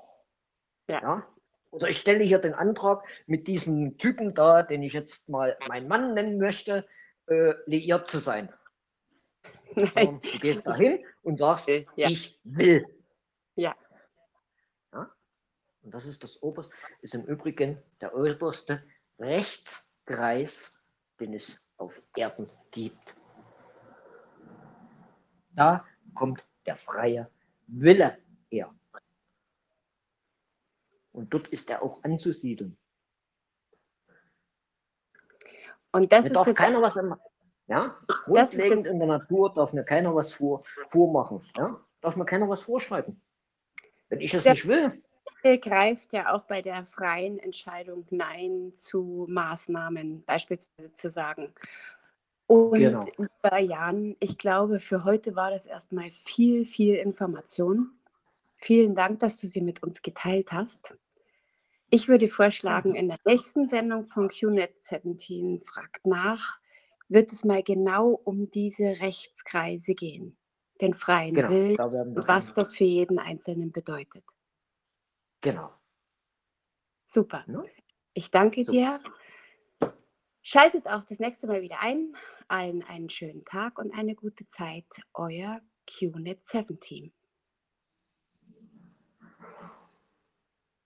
[0.88, 1.00] Ja.
[1.00, 1.26] ja.
[1.70, 5.86] Oder ich stelle hier den Antrag mit diesem Typen da, den ich jetzt mal meinen
[5.86, 6.86] Mann nennen möchte,
[7.26, 8.52] äh, liiert zu sein.
[9.94, 10.20] Nein.
[10.20, 12.08] Du gehst dahin und sagst, ja.
[12.08, 12.86] ich will.
[13.54, 13.76] Ja.
[14.92, 15.10] ja.
[15.82, 18.82] Und das ist das oberste, ist im Übrigen der oberste
[19.20, 20.72] Rechtskreis,
[21.20, 23.14] den es auf Erden gibt.
[25.60, 25.84] Da
[26.14, 27.30] kommt der freie
[27.66, 28.16] Wille
[28.48, 28.74] her.
[31.12, 32.78] Und dort ist er auch anzusiedeln.
[35.92, 37.20] Und das mir darf keiner was machen.
[37.66, 37.94] Ja?
[38.24, 41.46] Grundlegend in der Natur darf mir keiner was vor, vormachen.
[41.58, 41.78] Ja?
[42.00, 43.20] Darf mir keiner was vorschreiben.
[44.08, 45.02] Wenn ich es nicht will.
[45.42, 51.52] greift ja auch bei der freien Entscheidung Nein zu Maßnahmen beispielsweise zu sagen.
[52.50, 53.06] Und genau.
[53.16, 57.92] lieber Jan, ich glaube, für heute war das erstmal viel, viel Information.
[58.56, 60.92] Vielen Dank, dass du sie mit uns geteilt hast.
[61.90, 66.58] Ich würde vorschlagen, in der nächsten Sendung von QNet 17 fragt nach,
[67.08, 70.36] wird es mal genau um diese Rechtskreise gehen,
[70.80, 71.76] den freien Genau, Willen
[72.16, 74.24] und was das für jeden Einzelnen bedeutet.
[75.40, 75.70] genau.
[77.06, 77.44] Super.
[77.46, 77.62] Ne?
[78.12, 78.72] Ich danke Super.
[78.72, 79.00] dir.
[80.42, 82.16] Schaltet auch das nächste Mal wieder ein.
[82.48, 84.86] Allen einen schönen Tag und eine gute Zeit.
[85.12, 87.12] Euer QNet 7 Team.